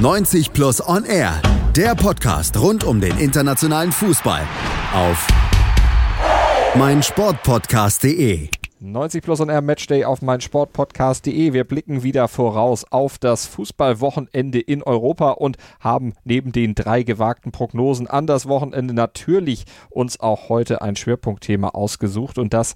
90 0.00 0.54
Plus 0.54 0.80
On 0.88 1.04
Air, 1.04 1.42
der 1.76 1.94
Podcast 1.94 2.58
rund 2.58 2.84
um 2.84 3.02
den 3.02 3.18
internationalen 3.18 3.92
Fußball 3.92 4.40
auf 4.94 5.28
meinsportpodcast.de. 6.74 8.48
90 8.82 9.22
Plus 9.22 9.42
on 9.42 9.50
Air 9.50 9.60
Matchday 9.60 10.06
auf 10.06 10.22
meinsportpodcast.de. 10.22 11.52
Wir 11.52 11.64
blicken 11.64 12.02
wieder 12.02 12.28
voraus 12.28 12.86
auf 12.90 13.18
das 13.18 13.44
Fußballwochenende 13.44 14.58
in 14.58 14.82
Europa 14.82 15.32
und 15.32 15.58
haben 15.80 16.14
neben 16.24 16.52
den 16.52 16.74
drei 16.74 17.02
gewagten 17.02 17.52
Prognosen 17.52 18.06
an 18.06 18.26
das 18.26 18.48
Wochenende 18.48 18.94
natürlich 18.94 19.66
uns 19.90 20.18
auch 20.18 20.48
heute 20.48 20.80
ein 20.80 20.96
Schwerpunktthema 20.96 21.68
ausgesucht 21.68 22.38
und 22.38 22.54
das 22.54 22.72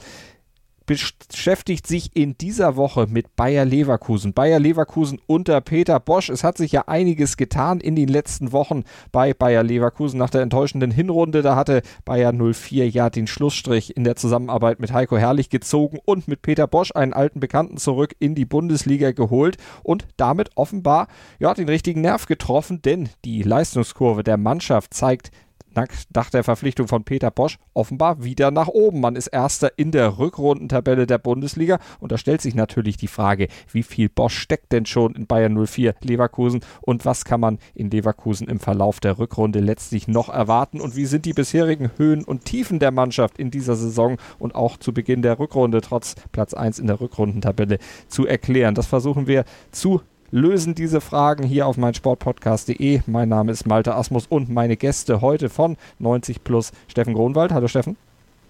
beschäftigt 0.87 1.87
sich 1.87 2.15
in 2.15 2.37
dieser 2.37 2.77
Woche 2.77 3.07
mit 3.09 3.37
Bayer 3.37 3.65
Leverkusen. 3.65 4.35
Bayer 4.35 4.59
Leverkusen 4.59 5.21
unter 5.27 5.61
Peter 5.61 5.99
Bosch. 6.01 6.29
Es 6.29 6.45
hat 6.45 6.59
sich 6.59 6.73
ja 6.73 6.85
einiges 6.87 7.37
getan 7.37 7.81
in 7.81 7.97
den 7.97 8.09
letzten 8.09 8.53
Wochen 8.53 8.85
bei 9.11 9.33
Bayer 9.33 9.63
Leverkusen 9.63 10.19
nach 10.19 10.31
der 10.31 10.43
enttäuschenden 10.43 10.91
Hinrunde. 10.91 11.43
Da 11.43 11.57
hatte 11.57 11.83
Bayer 12.05 12.33
04 12.33 12.89
ja 12.89 13.11
den 13.11 13.27
Schlussstrich 13.27 13.97
in 13.97 14.05
der 14.05 14.17
Zusammenarbeit 14.17 14.81
mit 14.81 14.93
Heiko 14.93 15.17
Herrlich 15.17 15.51
gezogen 15.51 15.99
und 16.05 16.29
mit 16.29 16.43
Peter 16.43 16.67
Bosch 16.67 16.93
einen 16.95 17.13
alten 17.13 17.41
Bekannten 17.41 17.77
zurück 17.77 18.15
in 18.19 18.35
die 18.35 18.45
Bundesliga 18.45 19.13
geholt 19.13 19.57
und 19.83 20.07
damit 20.17 20.51
offenbar 20.55 21.09
ja 21.39 21.55
den 21.55 21.69
richtigen 21.69 22.03
Nerv 22.03 22.27
getroffen, 22.27 22.83
denn 22.83 23.09
die 23.25 23.43
Leistungskurve 23.43 24.23
der 24.23 24.37
Mannschaft 24.37 24.95
zeigt 24.95 25.31
nach 25.77 26.31
der 26.31 26.45
Verpflichtung 26.45 26.89
von 26.89 27.05
Peter 27.05 27.31
Bosch 27.31 27.59
offenbar 27.75 28.23
wieder 28.23 28.51
nach 28.51 28.69
oben. 28.69 29.01
Man 29.01 29.17
ist 29.17 29.29
Erster 29.29 29.73
in 29.77 29.91
der 29.91 30.19
Rückrundentabelle 30.19 31.07
der 31.07 31.19
Bundesliga 31.19 31.79
und 32.01 32.13
da 32.13 32.19
stellt 32.19 32.41
sich 32.41 32.55
natürlich 32.55 32.97
die 32.97 33.09
Frage, 33.09 33.49
wie 33.71 33.83
viel 33.83 34.09
Bosch 34.09 34.39
steckt 34.39 34.73
denn 34.73 34.87
schon 34.87 35.15
in 35.15 35.27
Bayern 35.27 35.67
04 35.67 35.95
Leverkusen 36.03 36.61
und 36.81 37.05
was 37.05 37.25
kann 37.25 37.41
man 37.41 37.59
in 37.75 37.91
Leverkusen 37.91 38.49
im 38.49 38.61
Verlauf 38.61 39.01
der 39.01 39.19
Rückrunde 39.19 39.61
letztlich 39.61 40.09
noch 40.09 40.29
erwarten 40.29 40.81
und 40.81 40.97
wie 40.97 41.07
sind 41.07 41.25
die 41.25 41.33
bisherigen 41.33 41.91
Höhen 41.97 42.25
und 42.25 42.45
Tiefen 42.45 42.79
der 42.79 42.91
Mannschaft 42.91 43.39
in 43.39 43.51
dieser 43.51 43.77
Saison 43.77 44.19
und 44.39 44.55
auch 44.55 44.77
zu 44.77 44.93
Beginn 44.93 45.23
der 45.23 45.39
Rückrunde 45.39 45.81
trotz 45.81 46.15
Platz 46.33 46.55
1 46.55 46.79
in 46.79 46.87
der 46.87 47.01
Rückrundentabelle 47.01 47.79
zu 48.09 48.27
erklären. 48.27 48.75
Das 48.75 48.87
versuchen 48.87 49.27
wir 49.27 49.45
zu 49.71 50.01
lösen 50.31 50.75
diese 50.75 51.01
Fragen 51.01 51.45
hier 51.45 51.67
auf 51.67 51.77
meinsportpodcast.de. 51.77 53.03
Mein 53.07 53.29
Name 53.29 53.53
ist 53.53 53.67
Malte 53.67 53.95
Asmus 53.95 54.27
und 54.27 54.51
meine 54.51 54.77
Gäste 54.77 55.21
heute 55.21 55.49
von 55.49 55.77
90 55.99 56.45
Plus 56.45 56.73
Steffen 56.89 57.15
Gronwald. 57.15 57.53
Hallo 57.53 57.69
Steffen. 57.69 57.97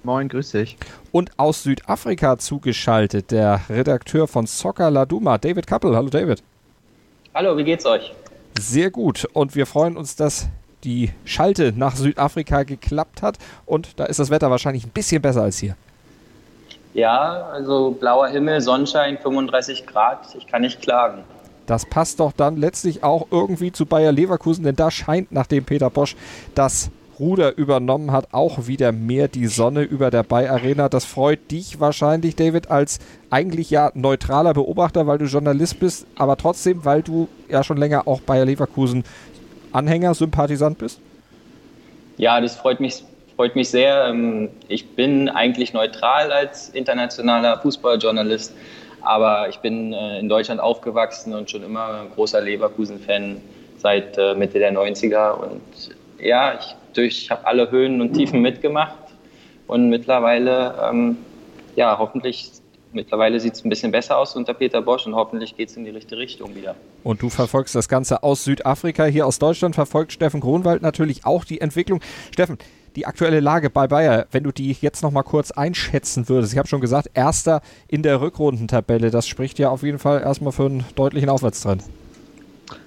Moin, 0.02 0.28
grüß 0.28 0.50
dich. 0.50 0.76
Und 1.12 1.30
aus 1.38 1.62
Südafrika 1.62 2.38
zugeschaltet 2.38 3.30
der 3.30 3.60
Redakteur 3.68 4.28
von 4.28 4.46
Soccer 4.46 4.90
Laduma, 4.90 5.38
David 5.38 5.66
Kappel. 5.66 5.96
Hallo 5.96 6.08
David. 6.08 6.42
Hallo, 7.34 7.56
wie 7.56 7.64
geht's 7.64 7.86
euch? 7.86 8.14
Sehr 8.58 8.90
gut 8.90 9.26
und 9.32 9.54
wir 9.54 9.66
freuen 9.66 9.96
uns, 9.96 10.14
dass 10.14 10.48
die 10.84 11.10
Schalte 11.24 11.72
nach 11.74 11.96
Südafrika 11.96 12.62
geklappt 12.62 13.22
hat 13.22 13.38
und 13.66 13.98
da 13.98 14.04
ist 14.04 14.18
das 14.20 14.30
Wetter 14.30 14.50
wahrscheinlich 14.50 14.84
ein 14.84 14.90
bisschen 14.90 15.22
besser 15.22 15.42
als 15.42 15.58
hier. 15.58 15.76
Ja, 16.92 17.48
also 17.52 17.90
blauer 17.90 18.28
Himmel, 18.28 18.60
Sonnenschein, 18.60 19.18
35 19.18 19.86
Grad, 19.86 20.34
ich 20.36 20.46
kann 20.46 20.62
nicht 20.62 20.80
klagen. 20.80 21.24
Das 21.66 21.86
passt 21.86 22.20
doch 22.20 22.32
dann 22.32 22.56
letztlich 22.56 23.02
auch 23.02 23.26
irgendwie 23.30 23.72
zu 23.72 23.86
Bayer 23.86 24.12
Leverkusen, 24.12 24.64
denn 24.64 24.76
da 24.76 24.90
scheint, 24.90 25.32
nachdem 25.32 25.64
Peter 25.64 25.90
Bosch 25.90 26.16
das 26.54 26.90
Ruder 27.18 27.56
übernommen 27.56 28.10
hat, 28.10 28.28
auch 28.32 28.66
wieder 28.66 28.92
mehr 28.92 29.28
die 29.28 29.46
Sonne 29.46 29.82
über 29.82 30.10
der 30.10 30.24
Bayer 30.24 30.52
Arena. 30.52 30.88
Das 30.88 31.04
freut 31.04 31.50
dich 31.50 31.80
wahrscheinlich, 31.80 32.36
David, 32.36 32.70
als 32.70 32.98
eigentlich 33.30 33.70
ja 33.70 33.92
neutraler 33.94 34.52
Beobachter, 34.52 35.06
weil 35.06 35.18
du 35.18 35.26
Journalist 35.26 35.78
bist, 35.80 36.06
aber 36.16 36.36
trotzdem, 36.36 36.84
weil 36.84 37.02
du 37.02 37.28
ja 37.48 37.62
schon 37.62 37.76
länger 37.76 38.08
auch 38.08 38.20
Bayer 38.20 38.44
Leverkusen 38.44 39.04
Anhänger, 39.72 40.14
Sympathisant 40.14 40.78
bist? 40.78 41.00
Ja, 42.16 42.40
das 42.40 42.54
freut 42.54 42.78
mich, 42.78 43.02
freut 43.34 43.56
mich 43.56 43.70
sehr. 43.70 44.06
Ähm, 44.06 44.50
ich 44.68 44.94
bin 44.94 45.28
eigentlich 45.28 45.72
neutral 45.72 46.30
als 46.30 46.68
internationaler 46.68 47.58
Fußballjournalist. 47.58 48.54
Aber 49.04 49.48
ich 49.48 49.58
bin 49.58 49.92
äh, 49.92 50.18
in 50.18 50.28
Deutschland 50.28 50.60
aufgewachsen 50.60 51.34
und 51.34 51.50
schon 51.50 51.62
immer 51.62 52.02
ein 52.02 52.10
großer 52.14 52.40
Leverkusen-Fan 52.40 53.40
seit 53.78 54.16
äh, 54.18 54.34
Mitte 54.34 54.58
der 54.58 54.72
90er. 54.72 55.32
Und 55.32 55.60
ja, 56.18 56.58
ich, 56.58 56.98
ich 56.98 57.30
habe 57.30 57.46
alle 57.46 57.70
Höhen 57.70 58.00
und 58.00 58.14
Tiefen 58.14 58.40
mitgemacht. 58.40 58.98
Und 59.66 59.88
mittlerweile, 59.88 60.74
ähm, 60.90 61.16
ja, 61.76 61.98
hoffentlich 61.98 62.50
mittlerweile 62.94 63.40
sieht 63.40 63.54
es 63.54 63.64
ein 63.64 63.68
bisschen 63.68 63.92
besser 63.92 64.16
aus 64.16 64.36
unter 64.36 64.54
Peter 64.54 64.80
Bosch 64.80 65.06
und 65.06 65.14
hoffentlich 65.14 65.56
geht 65.56 65.68
es 65.68 65.76
in 65.76 65.84
die 65.84 65.90
richtige 65.90 66.18
Richtung 66.18 66.54
wieder. 66.54 66.76
Und 67.02 67.22
du 67.22 67.28
verfolgst 67.28 67.74
das 67.74 67.88
Ganze 67.88 68.22
aus 68.22 68.44
Südafrika. 68.44 69.04
Hier 69.04 69.26
aus 69.26 69.38
Deutschland 69.38 69.74
verfolgt 69.74 70.12
Steffen 70.12 70.40
Kronwald 70.40 70.82
natürlich 70.82 71.26
auch 71.26 71.44
die 71.44 71.60
Entwicklung. 71.60 72.00
Steffen, 72.32 72.58
die 72.96 73.06
aktuelle 73.06 73.40
Lage 73.40 73.70
bei 73.70 73.86
Bayer, 73.86 74.26
wenn 74.30 74.44
du 74.44 74.52
die 74.52 74.76
jetzt 74.80 75.02
noch 75.02 75.10
mal 75.10 75.22
kurz 75.22 75.50
einschätzen 75.50 76.28
würdest. 76.28 76.52
Ich 76.52 76.58
habe 76.58 76.68
schon 76.68 76.80
gesagt, 76.80 77.10
erster 77.14 77.60
in 77.88 78.02
der 78.02 78.20
Rückrundentabelle. 78.20 79.10
Das 79.10 79.26
spricht 79.26 79.58
ja 79.58 79.70
auf 79.70 79.82
jeden 79.82 79.98
Fall 79.98 80.20
erstmal 80.20 80.52
für 80.52 80.66
einen 80.66 80.84
deutlichen 80.94 81.28
Aufwärtstrend. 81.28 81.82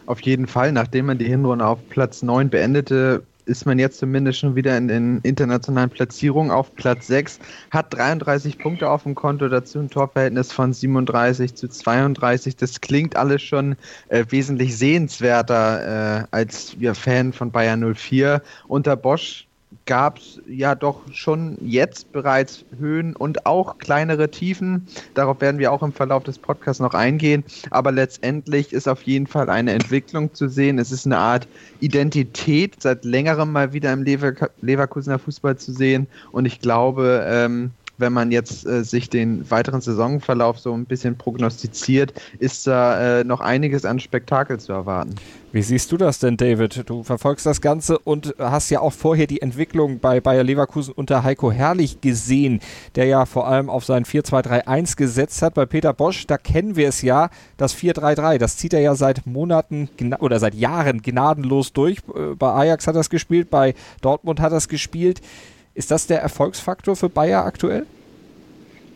Auf 0.05 0.21
jeden 0.21 0.47
Fall, 0.47 0.71
nachdem 0.71 1.07
man 1.07 1.17
die 1.17 1.25
Hinrunde 1.25 1.65
auf 1.65 1.79
Platz 1.89 2.23
9 2.23 2.49
beendete, 2.49 3.23
ist 3.47 3.65
man 3.65 3.79
jetzt 3.79 3.99
zumindest 3.99 4.39
schon 4.39 4.55
wieder 4.55 4.77
in 4.77 4.87
den 4.87 5.19
internationalen 5.23 5.89
Platzierungen 5.89 6.51
auf 6.51 6.75
Platz 6.75 7.07
6, 7.07 7.39
hat 7.71 7.93
33 7.93 8.57
Punkte 8.57 8.89
auf 8.89 9.03
dem 9.03 9.15
Konto, 9.15 9.47
dazu 9.47 9.79
ein 9.79 9.89
Torverhältnis 9.89 10.51
von 10.51 10.73
37 10.73 11.55
zu 11.55 11.67
32. 11.67 12.55
Das 12.57 12.81
klingt 12.81 13.15
alles 13.15 13.41
schon 13.41 13.75
äh, 14.09 14.25
wesentlich 14.29 14.77
sehenswerter 14.77 16.21
äh, 16.21 16.27
als 16.31 16.79
wir 16.79 16.93
Fan 16.93 17.33
von 17.33 17.51
Bayern 17.51 17.95
04. 17.95 18.41
Unter 18.67 18.95
Bosch 18.95 19.46
gab 19.87 20.19
es 20.19 20.39
ja 20.47 20.75
doch 20.75 21.01
schon 21.11 21.57
jetzt 21.61 22.11
bereits 22.11 22.65
Höhen 22.77 23.15
und 23.15 23.45
auch 23.47 23.79
kleinere 23.79 24.29
Tiefen. 24.29 24.85
Darauf 25.15 25.41
werden 25.41 25.57
wir 25.57 25.71
auch 25.71 25.81
im 25.81 25.93
Verlauf 25.93 26.23
des 26.23 26.37
Podcasts 26.37 26.79
noch 26.79 26.93
eingehen. 26.93 27.43
Aber 27.71 27.91
letztendlich 27.91 28.73
ist 28.73 28.87
auf 28.87 29.01
jeden 29.03 29.25
Fall 29.25 29.49
eine 29.49 29.71
Entwicklung 29.71 30.33
zu 30.33 30.47
sehen. 30.47 30.77
Es 30.77 30.91
ist 30.91 31.05
eine 31.05 31.17
Art 31.17 31.47
Identität 31.79 32.75
seit 32.81 33.03
längerem 33.05 33.51
mal 33.51 33.73
wieder 33.73 33.91
im 33.91 34.03
Lever 34.03 34.33
Leverkusener 34.61 35.17
Fußball 35.17 35.57
zu 35.57 35.71
sehen. 35.71 36.07
Und 36.31 36.45
ich 36.45 36.59
glaube, 36.59 37.25
ähm, 37.27 37.71
wenn 37.97 38.13
man 38.13 38.31
jetzt 38.31 38.65
äh, 38.65 38.83
sich 38.83 39.09
den 39.09 39.49
weiteren 39.49 39.81
Saisonverlauf 39.81 40.59
so 40.59 40.73
ein 40.73 40.85
bisschen 40.85 41.17
prognostiziert, 41.17 42.13
ist 42.39 42.67
da 42.67 43.19
äh, 43.19 43.23
noch 43.23 43.41
einiges 43.41 43.85
an 43.85 43.99
Spektakel 43.99 44.59
zu 44.59 44.71
erwarten. 44.71 45.15
Wie 45.53 45.63
siehst 45.63 45.91
du 45.91 45.97
das 45.97 46.19
denn, 46.19 46.35
David? 46.35 46.89
Du 46.89 47.03
verfolgst 47.03 47.45
das 47.45 47.61
Ganze 47.61 47.97
und 47.99 48.35
hast 48.37 48.69
ja 48.69 48.81
auch 48.81 48.91
vorher 48.91 49.27
die 49.27 49.41
Entwicklung 49.41 49.99
bei 49.99 50.19
Bayer 50.19 50.43
Leverkusen 50.43 50.93
unter 50.93 51.23
Heiko 51.23 51.51
Herrlich 51.51 52.01
gesehen, 52.01 52.59
der 52.95 53.05
ja 53.05 53.25
vor 53.25 53.47
allem 53.47 53.69
auf 53.69 53.85
sein 53.85 54.03
4-2-3-1 54.03 54.97
gesetzt 54.97 55.41
hat. 55.41 55.53
Bei 55.53 55.65
Peter 55.65 55.93
Bosch, 55.93 56.27
da 56.27 56.37
kennen 56.37 56.75
wir 56.75 56.89
es 56.89 57.01
ja, 57.01 57.29
das 57.55 57.75
4-3-3. 57.75 58.37
Das 58.37 58.57
zieht 58.57 58.73
er 58.73 58.81
ja 58.81 58.95
seit 58.95 59.25
Monaten 59.25 59.89
oder 60.19 60.39
seit 60.39 60.53
Jahren 60.53 61.01
gnadenlos 61.01 61.71
durch. 61.73 61.99
Äh, 62.13 62.35
bei 62.35 62.51
Ajax 62.51 62.85
hat 62.85 62.95
er 62.95 63.01
es 63.01 63.09
gespielt, 63.09 63.49
bei 63.49 63.73
Dortmund 64.01 64.41
hat 64.41 64.51
er 64.51 64.57
es 64.57 64.67
gespielt. 64.67 65.21
Ist 65.77 65.91
das 65.91 66.07
der 66.07 66.23
Erfolgsfaktor 66.23 66.95
für 66.95 67.07
Bayer 67.07 67.45
aktuell? 67.45 67.85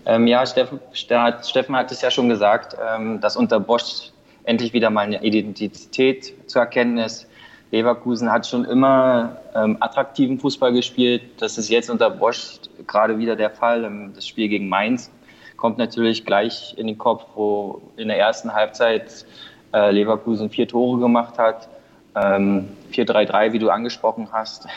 Ähm, 0.07 0.25
ja, 0.25 0.43
Steffen, 0.47 0.79
Steffen, 0.93 1.75
hat 1.75 1.91
es 1.91 2.01
ja 2.01 2.09
schon 2.09 2.27
gesagt, 2.27 2.75
ähm, 2.83 3.21
dass 3.21 3.37
unter 3.37 3.59
Bosch 3.59 4.09
endlich 4.45 4.73
wieder 4.73 4.89
mal 4.89 5.01
eine 5.01 5.23
Identität 5.23 6.33
zu 6.49 6.57
erkennen 6.57 6.97
ist. 6.97 7.27
Leverkusen 7.69 8.31
hat 8.31 8.47
schon 8.47 8.65
immer 8.65 9.37
ähm, 9.53 9.77
attraktiven 9.79 10.39
Fußball 10.39 10.73
gespielt. 10.73 11.21
Das 11.37 11.59
ist 11.59 11.69
jetzt 11.69 11.91
unter 11.91 12.09
Bosch 12.09 12.57
gerade 12.87 13.19
wieder 13.19 13.35
der 13.35 13.51
Fall. 13.51 13.83
Ähm, 13.83 14.13
das 14.15 14.25
Spiel 14.25 14.49
gegen 14.49 14.67
Mainz 14.67 15.11
kommt 15.57 15.77
natürlich 15.77 16.25
gleich 16.25 16.73
in 16.79 16.87
den 16.87 16.97
Kopf, 16.97 17.25
wo 17.35 17.79
in 17.95 18.07
der 18.07 18.17
ersten 18.17 18.51
Halbzeit 18.51 19.23
äh, 19.71 19.91
Leverkusen 19.91 20.49
vier 20.49 20.67
Tore 20.67 20.99
gemacht 20.99 21.37
hat. 21.37 21.69
Ähm, 22.15 22.69
4-3-3, 22.91 23.53
wie 23.53 23.59
du 23.59 23.69
angesprochen 23.69 24.29
hast 24.31 24.67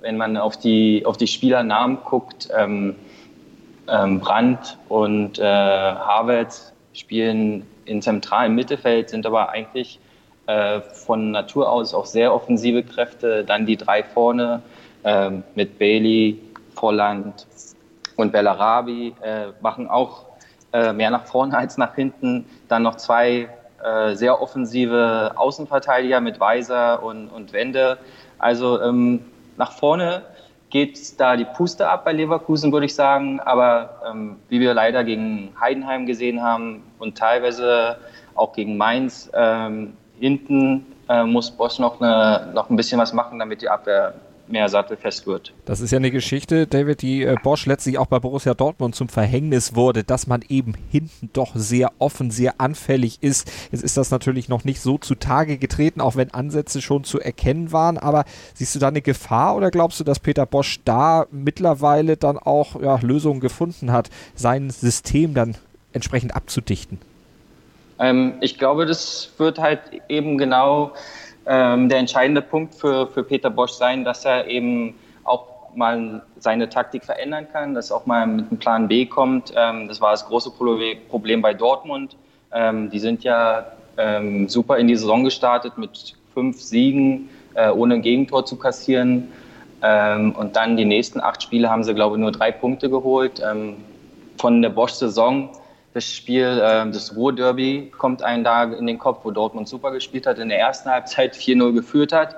wenn 0.00 0.16
man 0.16 0.36
auf 0.36 0.56
die, 0.56 1.04
auf 1.04 1.16
die 1.16 1.26
Spielernamen 1.26 1.98
guckt, 2.04 2.48
ähm, 2.56 2.96
ähm, 3.88 4.20
Brandt 4.20 4.78
und 4.88 5.38
äh, 5.38 5.42
Harvard 5.42 6.54
spielen 6.92 7.66
in 7.84 8.02
zentralem 8.02 8.54
Mittelfeld, 8.54 9.10
sind 9.10 9.26
aber 9.26 9.50
eigentlich 9.50 9.98
äh, 10.46 10.80
von 10.80 11.30
Natur 11.30 11.70
aus 11.70 11.94
auch 11.94 12.06
sehr 12.06 12.34
offensive 12.34 12.82
Kräfte. 12.82 13.44
Dann 13.44 13.66
die 13.66 13.76
drei 13.76 14.02
vorne 14.02 14.62
äh, 15.04 15.30
mit 15.54 15.78
Bailey, 15.78 16.38
Volland 16.74 17.46
und 18.16 18.32
Bellarabi 18.32 19.14
äh, 19.22 19.48
machen 19.60 19.88
auch 19.88 20.26
äh, 20.72 20.92
mehr 20.92 21.10
nach 21.10 21.26
vorne 21.26 21.56
als 21.56 21.78
nach 21.78 21.94
hinten. 21.94 22.46
Dann 22.68 22.82
noch 22.82 22.96
zwei 22.96 23.48
äh, 23.82 24.14
sehr 24.14 24.42
offensive 24.42 25.32
Außenverteidiger 25.36 26.20
mit 26.20 26.40
Weiser 26.40 27.02
und, 27.02 27.28
und 27.28 27.52
Wende. 27.52 27.98
Also 28.38 28.80
ähm, 28.82 29.24
nach 29.58 29.72
vorne 29.72 30.22
geht 30.70 31.18
da 31.20 31.36
die 31.36 31.44
Puste 31.44 31.88
ab 31.88 32.04
bei 32.04 32.12
Leverkusen, 32.12 32.72
würde 32.72 32.86
ich 32.86 32.94
sagen. 32.94 33.40
Aber 33.40 34.00
ähm, 34.08 34.36
wie 34.48 34.60
wir 34.60 34.72
leider 34.74 35.04
gegen 35.04 35.52
Heidenheim 35.60 36.06
gesehen 36.06 36.42
haben 36.42 36.82
und 36.98 37.18
teilweise 37.18 37.98
auch 38.34 38.52
gegen 38.52 38.76
Mainz, 38.76 39.30
ähm, 39.34 39.94
hinten 40.18 40.86
äh, 41.08 41.24
muss 41.24 41.50
Bosch 41.50 41.78
noch, 41.78 42.00
eine, 42.00 42.50
noch 42.54 42.70
ein 42.70 42.76
bisschen 42.76 43.00
was 43.00 43.12
machen, 43.12 43.38
damit 43.38 43.62
die 43.62 43.68
Abwehr 43.68 44.14
mehr 44.50 44.68
sattelfest 44.68 45.26
wird. 45.26 45.52
Das 45.64 45.80
ist 45.80 45.90
ja 45.90 45.98
eine 45.98 46.10
Geschichte, 46.10 46.66
David, 46.66 47.02
die 47.02 47.22
äh, 47.22 47.36
Bosch 47.42 47.66
letztlich 47.66 47.98
auch 47.98 48.06
bei 48.06 48.18
Borussia 48.18 48.54
Dortmund 48.54 48.94
zum 48.94 49.08
Verhängnis 49.08 49.74
wurde, 49.74 50.04
dass 50.04 50.26
man 50.26 50.42
eben 50.48 50.74
hinten 50.90 51.30
doch 51.32 51.52
sehr 51.54 51.92
offen, 51.98 52.30
sehr 52.30 52.60
anfällig 52.60 53.18
ist. 53.22 53.50
Jetzt 53.72 53.82
ist 53.82 53.96
das 53.96 54.10
natürlich 54.10 54.48
noch 54.48 54.64
nicht 54.64 54.80
so 54.80 54.98
zutage 54.98 55.58
getreten, 55.58 56.00
auch 56.00 56.16
wenn 56.16 56.32
Ansätze 56.32 56.80
schon 56.80 57.04
zu 57.04 57.20
erkennen 57.20 57.72
waren. 57.72 57.98
Aber 57.98 58.24
siehst 58.54 58.74
du 58.74 58.78
da 58.78 58.88
eine 58.88 59.02
Gefahr 59.02 59.56
oder 59.56 59.70
glaubst 59.70 60.00
du, 60.00 60.04
dass 60.04 60.20
Peter 60.20 60.46
Bosch 60.46 60.80
da 60.84 61.26
mittlerweile 61.30 62.16
dann 62.16 62.38
auch 62.38 62.80
ja, 62.80 62.98
Lösungen 63.02 63.40
gefunden 63.40 63.92
hat, 63.92 64.10
sein 64.34 64.70
System 64.70 65.34
dann 65.34 65.56
entsprechend 65.92 66.34
abzudichten? 66.34 66.98
Ähm, 67.98 68.34
ich 68.40 68.58
glaube, 68.58 68.86
das 68.86 69.32
wird 69.38 69.58
halt 69.58 69.80
eben 70.08 70.38
genau 70.38 70.92
ähm, 71.48 71.88
der 71.88 71.98
entscheidende 71.98 72.42
Punkt 72.42 72.74
für, 72.74 73.06
für 73.06 73.24
Peter 73.24 73.48
Bosch 73.48 73.72
sein, 73.72 74.04
dass 74.04 74.24
er 74.24 74.46
eben 74.46 74.94
auch 75.24 75.74
mal 75.74 76.22
seine 76.38 76.68
Taktik 76.68 77.04
verändern 77.04 77.46
kann, 77.50 77.74
dass 77.74 77.90
auch 77.90 78.06
mal 78.06 78.26
mit 78.26 78.50
einem 78.50 78.58
Plan 78.58 78.88
B 78.88 79.06
kommt. 79.06 79.52
Ähm, 79.56 79.88
das 79.88 80.00
war 80.00 80.10
das 80.10 80.26
große 80.26 80.50
Problem 80.50 81.42
bei 81.42 81.54
Dortmund. 81.54 82.16
Ähm, 82.52 82.90
die 82.90 82.98
sind 82.98 83.24
ja 83.24 83.66
ähm, 83.96 84.48
super 84.48 84.76
in 84.76 84.88
die 84.88 84.96
Saison 84.96 85.24
gestartet 85.24 85.78
mit 85.78 86.14
fünf 86.34 86.60
Siegen, 86.60 87.30
äh, 87.54 87.70
ohne 87.70 87.94
ein 87.94 88.02
Gegentor 88.02 88.44
zu 88.44 88.56
kassieren. 88.56 89.28
Ähm, 89.82 90.32
und 90.32 90.56
dann 90.56 90.76
die 90.76 90.84
nächsten 90.84 91.20
acht 91.20 91.42
Spiele 91.42 91.70
haben 91.70 91.84
sie, 91.84 91.94
glaube 91.94 92.16
ich, 92.16 92.20
nur 92.20 92.32
drei 92.32 92.52
Punkte 92.52 92.90
geholt. 92.90 93.40
Ähm, 93.44 93.76
von 94.38 94.62
der 94.62 94.70
Bosch-Saison 94.70 95.50
das 95.98 96.14
Spiel, 96.14 96.60
äh, 96.62 96.90
das 96.90 97.16
Ruhr-Derby 97.16 97.92
kommt 97.96 98.22
einem 98.22 98.44
da 98.44 98.62
in 98.64 98.86
den 98.86 98.98
Kopf, 98.98 99.24
wo 99.24 99.32
Dortmund 99.32 99.68
super 99.68 99.90
gespielt 99.90 100.26
hat, 100.26 100.38
in 100.38 100.48
der 100.48 100.58
ersten 100.58 100.88
Halbzeit 100.88 101.34
4-0 101.34 101.72
geführt 101.72 102.12
hat 102.12 102.36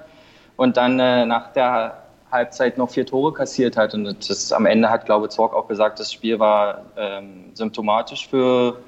und 0.56 0.76
dann 0.78 0.98
äh, 0.98 1.26
nach 1.26 1.52
der 1.52 1.98
Halbzeit 2.32 2.78
noch 2.78 2.88
vier 2.88 3.04
Tore 3.04 3.34
kassiert 3.34 3.76
hat. 3.76 3.92
Und 3.92 4.30
das 4.30 4.52
am 4.52 4.64
Ende 4.64 4.88
hat, 4.88 5.04
glaube 5.04 5.26
ich, 5.26 5.32
Zorg 5.32 5.52
auch 5.52 5.68
gesagt, 5.68 6.00
das 6.00 6.10
Spiel 6.10 6.38
war 6.38 6.82
ähm, 6.96 7.50
symptomatisch 7.52 8.28
für 8.28 8.78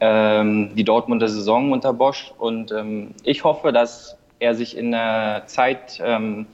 ähm, 0.00 0.74
die 0.74 0.84
Dortmunder 0.84 1.28
Saison 1.28 1.72
unter 1.72 1.94
Bosch. 1.94 2.34
Und 2.38 2.70
ähm, 2.70 3.14
ich 3.22 3.44
hoffe, 3.44 3.72
dass 3.72 4.16
er 4.40 4.54
sich 4.54 4.76
in 4.76 4.90
der 4.90 5.44
Zeit, 5.46 6.02
ähm, 6.04 6.46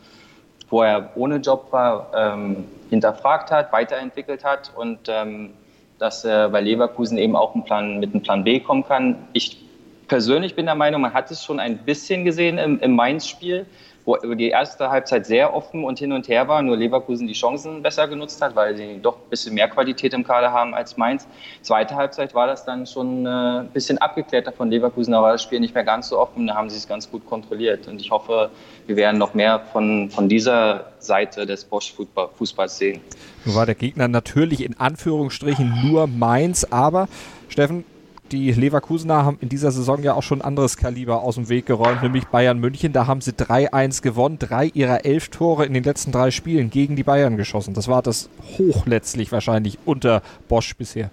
wo 0.71 0.83
er 0.83 1.11
ohne 1.17 1.39
Job 1.39 1.73
war, 1.73 2.11
ähm, 2.15 2.67
hinterfragt 2.91 3.51
hat, 3.51 3.73
weiterentwickelt 3.73 4.45
hat 4.45 4.71
und 4.77 5.09
ähm, 5.09 5.55
dass 5.99 6.25
er 6.25 6.49
bei 6.51 6.61
Leverkusen 6.61 7.19
eben 7.19 7.37
auch 7.37 7.55
einen 7.55 7.65
Plan, 7.65 7.99
mit 7.99 8.13
einem 8.13 8.23
Plan 8.23 8.45
B 8.45 8.61
kommen 8.61 8.85
kann. 8.85 9.17
Ich 9.33 9.59
persönlich 10.07 10.55
bin 10.55 10.67
der 10.67 10.75
Meinung, 10.75 11.03
man 11.03 11.15
hat 11.15 11.31
es 11.31 11.45
schon 11.45 11.61
ein 11.61 11.79
bisschen 11.79 12.25
gesehen 12.25 12.59
im, 12.59 12.81
im 12.81 12.95
Mainz-Spiel, 12.95 13.67
die 14.17 14.49
erste 14.49 14.91
Halbzeit 14.91 15.27
sehr 15.27 15.55
offen 15.55 15.85
und 15.85 15.99
hin 15.99 16.13
und 16.13 16.29
her 16.29 16.49
war, 16.49 16.63
nur 16.63 16.77
Leverkusen 16.77 17.27
die 17.27 17.35
Chancen 17.35 17.83
besser 17.83 18.09
genutzt 18.09 18.41
hat, 18.41 18.57
weil 18.57 18.77
sie 18.77 18.99
doch 19.01 19.17
ein 19.17 19.31
bisschen 19.31 19.55
mehr 19.55 19.69
Qualität 19.69 20.15
im 20.15 20.25
Kader 20.25 20.53
haben 20.53 20.75
als 20.75 20.97
Mainz. 20.97 21.27
Zweite 21.63 21.95
Halbzeit 21.95 22.35
war 22.35 22.47
das 22.47 22.65
dann 22.65 22.87
schon 22.87 23.27
äh, 23.27 23.29
ein 23.29 23.69
bisschen 23.69 23.99
abgeklärter 23.99 24.53
von 24.53 24.71
Leverkusen, 24.71 25.13
da 25.13 25.23
war 25.23 25.33
das 25.33 25.43
Spiel 25.43 25.61
nicht 25.61 25.75
mehr 25.75 25.85
ganz 25.85 26.09
so 26.09 26.19
offen, 26.19 26.47
da 26.47 26.55
haben 26.55 26.71
sie 26.71 26.77
es 26.77 26.89
ganz 26.89 27.11
gut 27.11 27.27
kontrolliert. 27.27 27.89
Und 27.89 28.01
ich 28.01 28.11
hoffe, 28.11 28.51
wir 28.87 28.97
werden 28.97 29.19
noch 29.19 29.35
mehr 29.35 29.61
von, 29.73 30.11
von 30.11 30.29
dieser 30.29 30.87
Seite 30.99 31.47
des 31.47 31.65
Bosch-Fußballs 31.65 32.79
sehen. 32.79 33.01
Nun 33.45 33.55
war 33.55 33.67
der 33.67 33.75
Gegner 33.75 34.09
natürlich 34.09 34.65
in 34.65 34.79
Anführungsstrichen 34.79 35.83
nur 35.85 36.07
Mainz, 36.07 36.65
aber 36.65 37.09
Steffen, 37.49 37.85
die 38.33 38.53
Leverkusener 38.53 39.25
haben 39.25 39.39
in 39.41 39.49
dieser 39.49 39.71
Saison 39.71 40.03
ja 40.03 40.15
auch 40.15 40.23
schon 40.23 40.41
ein 40.41 40.45
anderes 40.45 40.77
Kaliber 40.77 41.23
aus 41.23 41.37
dem 41.37 41.49
Weg 41.49 41.67
geräumt, 41.67 42.03
nämlich 42.03 42.27
Bayern 42.27 42.59
München. 42.59 42.93
Da 42.93 43.07
haben 43.07 43.21
sie 43.21 43.33
3-1 43.33 44.03
gewonnen, 44.03 44.39
drei 44.39 44.67
ihrer 44.67 45.05
elf 45.05 45.29
Tore 45.29 45.67
in 45.67 45.75
den 45.75 45.85
letzten 45.85 46.13
drei 46.13 46.31
Spielen 46.31 46.71
gegen 46.71 46.97
die 46.97 47.03
Bayern 47.03 47.37
geschossen. 47.37 47.75
Das 47.75 47.89
war 47.89 48.03
das 48.03 48.29
hoch 48.59 48.87
letztlich 48.87 49.33
wahrscheinlich 49.33 49.79
unter 49.85 50.23
Bosch 50.49 50.77
bisher. 50.77 51.11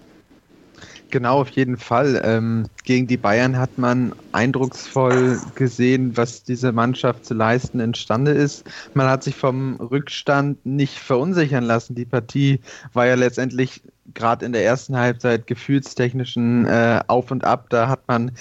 Genau, 1.16 1.40
auf 1.40 1.48
jeden 1.48 1.78
Fall. 1.78 2.20
Ähm, 2.26 2.66
gegen 2.84 3.06
die 3.06 3.16
Bayern 3.16 3.56
hat 3.56 3.78
man 3.78 4.12
eindrucksvoll 4.32 5.40
gesehen, 5.54 6.14
was 6.14 6.42
diese 6.42 6.72
Mannschaft 6.72 7.24
zu 7.24 7.32
leisten 7.32 7.80
imstande 7.80 8.32
ist. 8.32 8.64
Man 8.92 9.08
hat 9.08 9.22
sich 9.22 9.34
vom 9.34 9.76
Rückstand 9.76 10.66
nicht 10.66 10.98
verunsichern 10.98 11.64
lassen. 11.64 11.94
Die 11.94 12.04
Partie 12.04 12.60
war 12.92 13.06
ja 13.06 13.14
letztendlich 13.14 13.80
gerade 14.12 14.44
in 14.44 14.52
der 14.52 14.62
ersten 14.66 14.94
Halbzeit 14.94 15.46
gefühlstechnischen 15.46 16.66
äh, 16.66 17.00
Auf 17.06 17.30
und 17.30 17.44
Ab. 17.44 17.70
Da 17.70 17.88
hat 17.88 18.06
man 18.08 18.32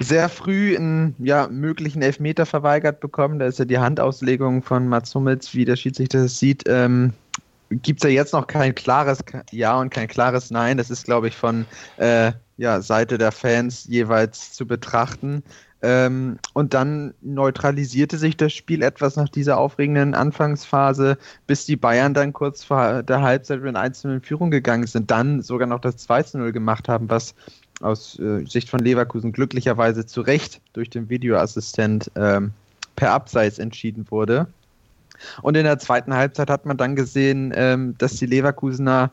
sehr 0.00 0.28
früh 0.28 0.76
einen 0.76 1.14
ja, 1.20 1.46
möglichen 1.46 2.02
Elfmeter 2.02 2.46
verweigert 2.46 2.98
bekommen. 2.98 3.38
Da 3.38 3.46
ist 3.46 3.60
ja 3.60 3.64
die 3.64 3.78
Handauslegung 3.78 4.64
von 4.64 4.88
Mats 4.88 5.14
Hummels, 5.14 5.54
wie 5.54 5.64
der 5.64 5.76
Schiedsrichter 5.76 6.24
das 6.24 6.40
sieht, 6.40 6.64
ähm, 6.66 7.12
gibt 7.82 8.02
es 8.02 8.10
ja 8.10 8.14
jetzt 8.14 8.32
noch 8.32 8.46
kein 8.46 8.74
klares 8.74 9.24
Ja 9.50 9.78
und 9.78 9.90
kein 9.90 10.08
klares 10.08 10.50
Nein. 10.50 10.78
Das 10.78 10.90
ist, 10.90 11.04
glaube 11.04 11.28
ich, 11.28 11.36
von 11.36 11.66
äh, 11.96 12.32
ja, 12.56 12.80
Seite 12.80 13.18
der 13.18 13.32
Fans 13.32 13.84
jeweils 13.88 14.52
zu 14.52 14.66
betrachten. 14.66 15.42
Ähm, 15.84 16.38
und 16.52 16.74
dann 16.74 17.12
neutralisierte 17.22 18.16
sich 18.16 18.36
das 18.36 18.52
Spiel 18.52 18.82
etwas 18.82 19.16
nach 19.16 19.28
dieser 19.28 19.58
aufregenden 19.58 20.14
Anfangsphase, 20.14 21.18
bis 21.48 21.66
die 21.66 21.74
Bayern 21.74 22.14
dann 22.14 22.32
kurz 22.32 22.62
vor 22.62 23.02
der 23.02 23.20
Halbzeit 23.20 23.62
mit 23.62 23.74
1 23.74 24.04
in 24.04 24.20
Führung 24.20 24.52
gegangen 24.52 24.86
sind, 24.86 25.10
dann 25.10 25.42
sogar 25.42 25.66
noch 25.66 25.80
das 25.80 26.08
2-0 26.08 26.52
gemacht 26.52 26.88
haben, 26.88 27.10
was 27.10 27.34
aus 27.80 28.16
äh, 28.20 28.44
Sicht 28.46 28.70
von 28.70 28.78
Leverkusen 28.78 29.32
glücklicherweise 29.32 30.06
zu 30.06 30.20
Recht 30.20 30.60
durch 30.72 30.88
den 30.88 31.08
Videoassistent 31.08 32.12
ähm, 32.14 32.52
per 32.94 33.12
Abseits 33.12 33.58
entschieden 33.58 34.06
wurde. 34.08 34.46
Und 35.42 35.56
in 35.56 35.64
der 35.64 35.78
zweiten 35.78 36.14
Halbzeit 36.14 36.50
hat 36.50 36.66
man 36.66 36.76
dann 36.76 36.96
gesehen, 36.96 37.52
ähm, 37.54 37.94
dass 37.98 38.16
die 38.16 38.26
Leverkusener 38.26 39.10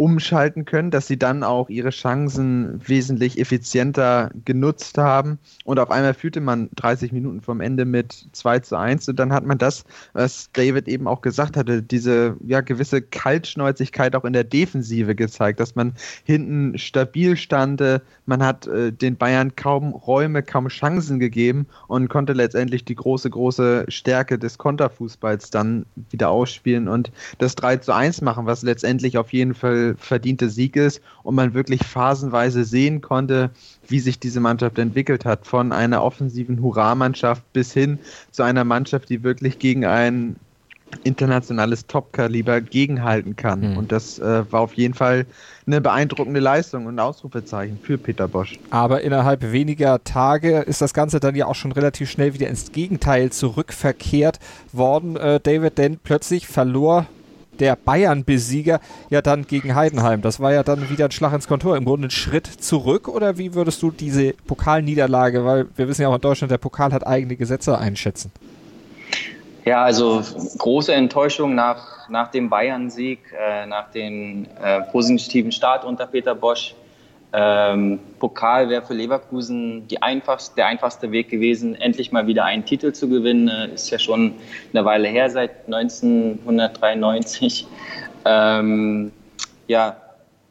umschalten 0.00 0.64
können, 0.64 0.90
dass 0.90 1.06
sie 1.06 1.18
dann 1.18 1.44
auch 1.44 1.68
ihre 1.68 1.90
Chancen 1.90 2.80
wesentlich 2.88 3.38
effizienter 3.38 4.30
genutzt 4.46 4.96
haben. 4.96 5.38
Und 5.64 5.78
auf 5.78 5.90
einmal 5.90 6.14
führte 6.14 6.40
man 6.40 6.70
30 6.76 7.12
Minuten 7.12 7.42
vom 7.42 7.60
Ende 7.60 7.84
mit 7.84 8.28
2 8.32 8.60
zu 8.60 8.76
1. 8.76 9.10
Und 9.10 9.18
dann 9.18 9.30
hat 9.30 9.44
man 9.44 9.58
das, 9.58 9.84
was 10.14 10.48
David 10.54 10.88
eben 10.88 11.06
auch 11.06 11.20
gesagt 11.20 11.54
hatte, 11.54 11.82
diese 11.82 12.34
ja, 12.46 12.62
gewisse 12.62 13.02
Kaltschnäuzigkeit 13.02 14.16
auch 14.16 14.24
in 14.24 14.32
der 14.32 14.44
Defensive 14.44 15.14
gezeigt, 15.14 15.60
dass 15.60 15.74
man 15.74 15.92
hinten 16.24 16.78
stabil 16.78 17.36
stande. 17.36 18.00
Man 18.24 18.42
hat 18.42 18.66
äh, 18.68 18.92
den 18.92 19.16
Bayern 19.16 19.54
kaum 19.54 19.92
Räume, 19.92 20.42
kaum 20.42 20.68
Chancen 20.68 21.20
gegeben 21.20 21.66
und 21.88 22.08
konnte 22.08 22.32
letztendlich 22.32 22.86
die 22.86 22.94
große, 22.94 23.28
große 23.28 23.84
Stärke 23.88 24.38
des 24.38 24.56
Konterfußballs 24.56 25.50
dann 25.50 25.84
wieder 26.08 26.30
ausspielen 26.30 26.88
und 26.88 27.12
das 27.36 27.54
3 27.54 27.76
zu 27.76 27.94
1 27.94 28.22
machen, 28.22 28.46
was 28.46 28.62
letztendlich 28.62 29.18
auf 29.18 29.34
jeden 29.34 29.52
Fall 29.52 29.89
verdiente 29.98 30.48
Sieg 30.48 30.76
ist 30.76 31.00
und 31.22 31.34
man 31.34 31.54
wirklich 31.54 31.84
phasenweise 31.84 32.64
sehen 32.64 33.00
konnte, 33.00 33.50
wie 33.88 34.00
sich 34.00 34.18
diese 34.18 34.40
Mannschaft 34.40 34.78
entwickelt 34.78 35.24
hat. 35.24 35.46
Von 35.46 35.72
einer 35.72 36.02
offensiven 36.02 36.62
Hurra-Mannschaft 36.62 37.42
bis 37.52 37.72
hin 37.72 37.98
zu 38.30 38.42
einer 38.42 38.64
Mannschaft, 38.64 39.08
die 39.08 39.22
wirklich 39.22 39.58
gegen 39.58 39.84
ein 39.84 40.36
internationales 41.04 41.86
Top-Kaliber 41.86 42.60
gegenhalten 42.60 43.36
kann. 43.36 43.72
Mhm. 43.72 43.76
Und 43.76 43.92
das 43.92 44.18
äh, 44.18 44.50
war 44.50 44.60
auf 44.60 44.74
jeden 44.74 44.94
Fall 44.94 45.26
eine 45.66 45.80
beeindruckende 45.80 46.40
Leistung 46.40 46.86
und 46.86 46.96
ein 46.96 46.98
Ausrufezeichen 46.98 47.78
für 47.80 47.98
Peter 47.98 48.28
Bosch. 48.28 48.58
Aber 48.70 49.02
innerhalb 49.02 49.52
weniger 49.52 50.02
Tage 50.02 50.60
ist 50.60 50.80
das 50.82 50.94
Ganze 50.94 51.20
dann 51.20 51.34
ja 51.34 51.46
auch 51.46 51.54
schon 51.54 51.72
relativ 51.72 52.10
schnell 52.10 52.34
wieder 52.34 52.48
ins 52.48 52.72
Gegenteil 52.72 53.30
zurückverkehrt 53.30 54.38
worden. 54.72 55.16
Äh, 55.16 55.40
David, 55.40 55.78
denn 55.78 55.98
plötzlich 56.02 56.46
verlor 56.46 57.06
der 57.60 57.76
Bayern-Besieger 57.76 58.80
ja 59.10 59.22
dann 59.22 59.46
gegen 59.46 59.74
Heidenheim. 59.74 60.22
Das 60.22 60.40
war 60.40 60.52
ja 60.52 60.62
dann 60.62 60.90
wieder 60.90 61.04
ein 61.04 61.10
Schlag 61.10 61.32
ins 61.32 61.46
Kontor, 61.46 61.76
im 61.76 61.84
Grunde 61.84 62.08
ein 62.08 62.10
Schritt 62.10 62.46
zurück 62.46 63.08
oder 63.08 63.38
wie 63.38 63.54
würdest 63.54 63.82
du 63.82 63.90
diese 63.90 64.32
Pokalniederlage, 64.46 65.44
weil 65.44 65.66
wir 65.76 65.88
wissen 65.88 66.02
ja 66.02 66.08
auch 66.08 66.14
in 66.14 66.20
Deutschland, 66.20 66.50
der 66.50 66.58
Pokal 66.58 66.92
hat 66.92 67.06
eigene 67.06 67.36
Gesetze 67.36 67.78
einschätzen? 67.78 68.32
Ja, 69.64 69.84
also 69.84 70.22
große 70.58 70.92
Enttäuschung 70.92 71.54
nach, 71.54 72.08
nach 72.08 72.30
dem 72.30 72.48
Bayern-Sieg, 72.48 73.20
äh, 73.38 73.66
nach 73.66 73.90
dem 73.90 74.46
äh, 74.62 74.80
positiven 74.90 75.52
Start 75.52 75.84
unter 75.84 76.06
Peter 76.06 76.34
Bosch. 76.34 76.74
Ähm, 77.32 78.00
Pokal 78.18 78.68
wäre 78.68 78.82
für 78.82 78.94
Leverkusen 78.94 79.86
einfachste, 80.00 80.56
der 80.56 80.66
einfachste 80.66 81.12
Weg 81.12 81.28
gewesen, 81.28 81.76
endlich 81.76 82.10
mal 82.10 82.26
wieder 82.26 82.44
einen 82.44 82.64
Titel 82.64 82.90
zu 82.92 83.08
gewinnen. 83.08 83.46
Äh, 83.48 83.74
ist 83.74 83.88
ja 83.90 84.00
schon 84.00 84.34
eine 84.72 84.84
Weile 84.84 85.06
her, 85.08 85.30
seit 85.30 85.66
1993. 85.66 87.68
Ähm, 88.24 89.12
ja, 89.68 89.96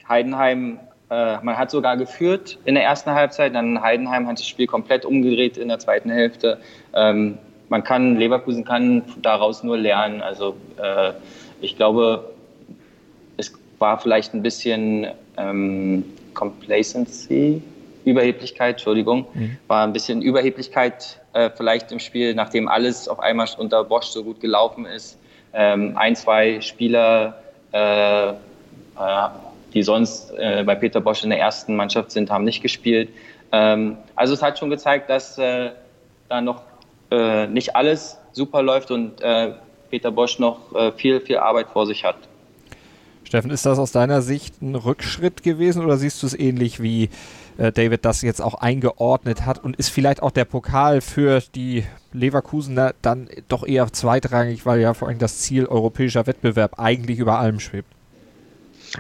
Heidenheim, 0.08 0.80
äh, 1.10 1.38
man 1.42 1.58
hat 1.58 1.70
sogar 1.70 1.98
geführt 1.98 2.58
in 2.64 2.76
der 2.76 2.86
ersten 2.86 3.12
Halbzeit, 3.12 3.54
dann 3.56 3.82
Heidenheim 3.82 4.26
hat 4.28 4.40
das 4.40 4.48
Spiel 4.48 4.68
komplett 4.68 5.04
umgedreht 5.06 5.58
in 5.58 5.68
der 5.68 5.80
zweiten 5.80 6.10
Hälfte. 6.10 6.60
Ähm, 6.94 7.38
man 7.68 7.84
kann, 7.84 8.16
Leverkusen 8.16 8.64
kann 8.64 9.04
daraus 9.22 9.64
nur 9.64 9.78
lernen. 9.78 10.22
Also 10.22 10.56
äh, 10.78 11.12
ich 11.62 11.76
glaube, 11.76 12.32
es 13.38 13.54
war 13.78 14.00
vielleicht 14.00 14.34
ein 14.34 14.42
bisschen 14.42 15.08
ähm, 15.38 16.06
Complacency, 16.40 17.62
Überheblichkeit, 18.06 18.76
Entschuldigung, 18.76 19.28
mhm. 19.34 19.58
war 19.68 19.84
ein 19.86 19.92
bisschen 19.92 20.22
Überheblichkeit 20.22 21.20
äh, 21.34 21.50
vielleicht 21.50 21.92
im 21.92 22.00
Spiel, 22.00 22.34
nachdem 22.34 22.70
alles 22.70 23.10
auf 23.10 23.20
einmal 23.20 23.48
unter 23.58 23.84
Bosch 23.84 24.08
so 24.08 24.24
gut 24.24 24.40
gelaufen 24.40 24.86
ist, 24.86 25.20
ähm, 25.54 25.98
ein, 25.98 26.16
zwei 26.16 26.62
Spieler, 26.62 27.42
äh, 27.74 28.30
äh, 28.30 28.34
die 29.74 29.84
sonst 29.84 30.32
äh, 30.32 30.64
bei 30.66 30.76
Peter 30.76 31.02
Bosch 31.02 31.24
in 31.24 31.30
der 31.30 31.40
ersten 31.40 31.76
Mannschaft 31.76 32.12
sind, 32.12 32.32
haben 32.32 32.46
nicht 32.46 32.62
gespielt. 32.62 33.10
Ähm, 33.52 33.98
also 34.16 34.34
es 34.34 34.42
hat 34.42 34.58
schon 34.60 34.70
gezeigt, 34.70 35.10
dass 35.10 35.38
äh, 35.38 35.72
da 36.30 36.40
noch 36.40 36.62
äh, 37.12 37.48
nicht 37.48 37.76
alles 37.76 38.18
super 38.32 38.62
läuft 38.62 38.92
und 38.92 39.22
Peter 39.90 40.12
Bosch 40.12 40.38
noch 40.38 40.60
viel, 40.98 41.20
viel 41.20 41.38
Arbeit 41.38 41.68
vor 41.74 41.88
sich 41.88 42.06
hat. 42.06 42.29
Steffen, 43.30 43.52
ist 43.52 43.64
das 43.68 43.78
aus 43.78 43.92
deiner 43.92 44.24
Sicht 44.24 44.60
ein 44.60 44.74
Rückschritt 44.74 45.44
gewesen 45.44 45.86
oder 45.86 45.98
siehst 45.98 46.24
du 46.24 46.26
es 46.26 46.34
ähnlich 46.34 46.82
wie 46.82 47.10
äh, 47.60 47.72
David 47.72 48.04
das 48.04 48.24
jetzt 48.24 48.42
auch 48.42 48.56
eingeordnet 48.56 49.46
hat 49.46 49.64
und 49.64 49.76
ist 49.76 49.90
vielleicht 49.90 50.24
auch 50.24 50.32
der 50.32 50.46
Pokal 50.46 51.00
für 51.00 51.40
die 51.54 51.84
Leverkusener 52.12 52.96
dann 53.04 53.30
doch 53.48 53.68
eher 53.68 53.94
zweitrangig, 53.94 54.66
weil 54.66 54.82
ja 54.82 54.96
vor 54.96 55.10
allem 55.10 55.20
das 55.20 55.38
Ziel 55.38 55.68
europäischer 55.68 56.26
Wettbewerb 56.26 56.80
eigentlich 56.80 57.20
über 57.20 57.38
allem 57.38 57.60
schwebt? 57.60 57.94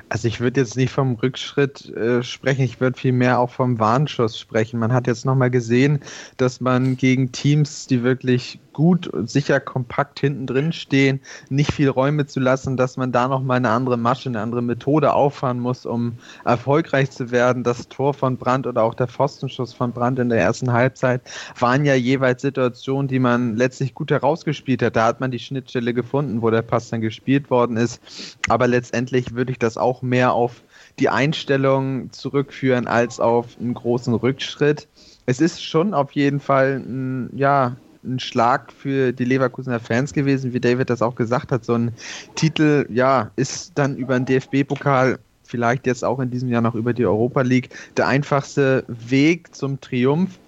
Also 0.09 0.27
ich 0.27 0.39
würde 0.39 0.62
jetzt 0.62 0.77
nicht 0.77 0.91
vom 0.91 1.15
Rückschritt 1.15 1.89
äh, 1.95 2.21
sprechen, 2.21 2.62
ich 2.62 2.79
würde 2.79 3.00
vielmehr 3.00 3.39
auch 3.39 3.50
vom 3.50 3.79
Warnschuss 3.79 4.38
sprechen. 4.38 4.79
Man 4.79 4.93
hat 4.93 5.07
jetzt 5.07 5.25
nochmal 5.25 5.50
gesehen, 5.50 6.01
dass 6.38 6.62
man 6.62 6.98
gegen 6.98 7.31
Teams, 7.31 7.88
die 7.88 8.03
wirklich 8.03 8.59
gut 8.73 9.09
sicher 9.25 9.59
kompakt 9.59 10.19
hinten 10.19 10.47
drin 10.47 10.73
stehen, 10.73 11.21
nicht 11.49 11.71
viel 11.71 11.89
Räume 11.89 12.25
zu 12.25 12.39
lassen, 12.39 12.77
dass 12.77 12.97
man 12.97 13.11
da 13.11 13.27
nochmal 13.27 13.57
eine 13.57 13.69
andere 13.69 13.97
Masche, 13.97 14.29
eine 14.29 14.41
andere 14.41 14.61
Methode 14.61 15.13
auffahren 15.13 15.59
muss, 15.59 15.85
um 15.85 16.13
erfolgreich 16.45 17.11
zu 17.11 17.31
werden. 17.31 17.63
Das 17.63 17.88
Tor 17.89 18.13
von 18.13 18.38
Brandt 18.38 18.67
oder 18.67 18.83
auch 18.83 18.93
der 18.93 19.07
Pfostenschuss 19.07 19.73
von 19.73 19.91
Brandt 19.91 20.19
in 20.19 20.29
der 20.29 20.39
ersten 20.39 20.71
Halbzeit 20.71 21.21
waren 21.59 21.85
ja 21.85 21.95
jeweils 21.95 22.41
Situationen, 22.41 23.07
die 23.07 23.19
man 23.19 23.55
letztlich 23.55 23.93
gut 23.93 24.11
herausgespielt 24.11 24.81
hat. 24.81 24.95
Da 24.95 25.05
hat 25.05 25.19
man 25.19 25.31
die 25.31 25.39
Schnittstelle 25.39 25.93
gefunden, 25.93 26.41
wo 26.41 26.49
der 26.49 26.61
Pass 26.61 26.89
dann 26.89 27.01
gespielt 27.01 27.49
worden 27.49 27.77
ist. 27.77 28.01
Aber 28.49 28.67
letztendlich 28.67 29.35
würde 29.35 29.51
ich 29.51 29.59
das 29.59 29.77
auch 29.77 30.01
mehr 30.01 30.33
auf 30.33 30.63
die 30.99 31.09
Einstellung 31.09 32.11
zurückführen 32.11 32.88
als 32.88 33.19
auf 33.19 33.57
einen 33.59 33.73
großen 33.73 34.13
Rückschritt. 34.13 34.88
Es 35.25 35.41
ist 35.41 35.63
schon 35.63 35.93
auf 35.93 36.11
jeden 36.13 36.39
Fall 36.39 36.77
ein, 36.77 37.29
ja, 37.38 37.75
ein 38.03 38.19
Schlag 38.19 38.71
für 38.71 39.11
die 39.11 39.25
Leverkusener 39.25 39.79
Fans 39.79 40.13
gewesen, 40.13 40.53
wie 40.53 40.59
David 40.59 40.89
das 40.89 41.01
auch 41.01 41.15
gesagt 41.15 41.51
hat. 41.51 41.65
So 41.65 41.73
ein 41.73 41.91
Titel, 42.35 42.85
ja, 42.89 43.31
ist 43.35 43.73
dann 43.75 43.97
über 43.97 44.19
den 44.19 44.25
DFB-Pokal, 44.25 45.19
vielleicht 45.43 45.87
jetzt 45.87 46.03
auch 46.03 46.19
in 46.19 46.29
diesem 46.29 46.49
Jahr 46.49 46.61
noch 46.61 46.75
über 46.75 46.93
die 46.93 47.05
Europa 47.05 47.41
League, 47.41 47.69
der 47.97 48.07
einfachste 48.07 48.85
Weg 48.87 49.55
zum 49.55 49.81
Triumph. 49.81 50.39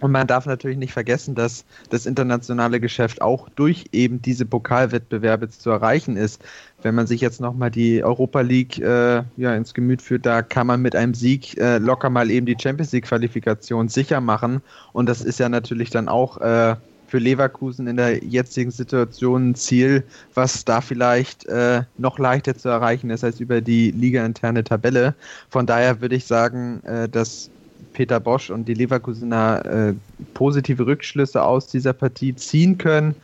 Und 0.00 0.12
man 0.12 0.26
darf 0.26 0.46
natürlich 0.46 0.78
nicht 0.78 0.92
vergessen, 0.92 1.34
dass 1.34 1.64
das 1.90 2.06
internationale 2.06 2.80
Geschäft 2.80 3.20
auch 3.20 3.48
durch 3.50 3.86
eben 3.92 4.22
diese 4.22 4.46
Pokalwettbewerbe 4.46 5.48
zu 5.48 5.70
erreichen 5.70 6.16
ist. 6.16 6.42
Wenn 6.82 6.94
man 6.94 7.06
sich 7.06 7.20
jetzt 7.20 7.40
nochmal 7.40 7.70
die 7.70 8.04
Europa 8.04 8.40
League 8.40 8.78
äh, 8.78 9.22
ja, 9.36 9.54
ins 9.54 9.74
Gemüt 9.74 10.00
führt, 10.00 10.24
da 10.24 10.42
kann 10.42 10.68
man 10.68 10.80
mit 10.80 10.94
einem 10.94 11.14
Sieg 11.14 11.58
äh, 11.58 11.78
locker 11.78 12.10
mal 12.10 12.30
eben 12.30 12.46
die 12.46 12.56
Champions 12.60 12.92
League 12.92 13.06
Qualifikation 13.06 13.88
sicher 13.88 14.20
machen. 14.20 14.62
Und 14.92 15.08
das 15.08 15.22
ist 15.22 15.40
ja 15.40 15.48
natürlich 15.48 15.90
dann 15.90 16.08
auch 16.08 16.38
äh, 16.38 16.76
für 17.08 17.18
Leverkusen 17.18 17.86
in 17.86 17.96
der 17.96 18.22
jetzigen 18.22 18.70
Situation 18.70 19.50
ein 19.50 19.54
Ziel, 19.54 20.04
was 20.34 20.64
da 20.64 20.80
vielleicht 20.80 21.46
äh, 21.46 21.82
noch 21.96 22.18
leichter 22.18 22.56
zu 22.56 22.68
erreichen 22.68 23.10
ist 23.10 23.24
als 23.24 23.40
über 23.40 23.60
die 23.60 23.90
ligainterne 23.90 24.62
Tabelle. 24.62 25.14
Von 25.48 25.66
daher 25.66 26.00
würde 26.00 26.14
ich 26.16 26.26
sagen, 26.26 26.82
äh, 26.84 27.08
dass 27.08 27.50
Peter 27.98 28.20
Bosch 28.20 28.50
und 28.50 28.68
die 28.68 28.74
Leverkusener 28.74 29.64
äh, 29.66 29.94
positive 30.32 30.86
Rückschlüsse 30.86 31.42
aus 31.42 31.66
dieser 31.66 31.92
Partie 31.92 32.32
ziehen 32.32 32.78
können, 32.78 33.16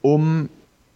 um 0.00 0.48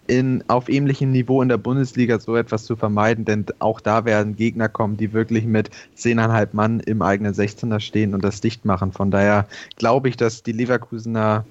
in, 0.07 0.43
auf 0.49 0.71
ähnlichem 0.71 1.13
Niveau 1.13 1.43
in 1.43 1.51
der 1.51 1.59
Bundesliga 1.59 2.19
so 2.19 2.35
etwas 2.35 2.65
zu 2.65 2.77
vermeiden, 2.77 3.27
denn 3.27 3.45
auch 3.59 3.83
da 3.83 4.07
werden 4.07 4.37
Gegner 4.37 4.71
kommen, 4.71 4.97
die 4.97 5.13
wirklich 5.13 5.45
mit 5.45 5.69
10,5 5.99 6.49
Mann 6.53 6.81
im 6.81 7.03
eigenen 7.03 7.35
16er 7.35 7.79
stehen 7.81 8.15
und 8.15 8.25
das 8.25 8.41
dicht 8.41 8.65
machen. 8.65 8.91
Von 8.91 9.11
daher 9.11 9.47
glaube 9.77 10.09
ich, 10.09 10.17
dass 10.17 10.43
die 10.43 10.53
Leverkusener 10.53 11.45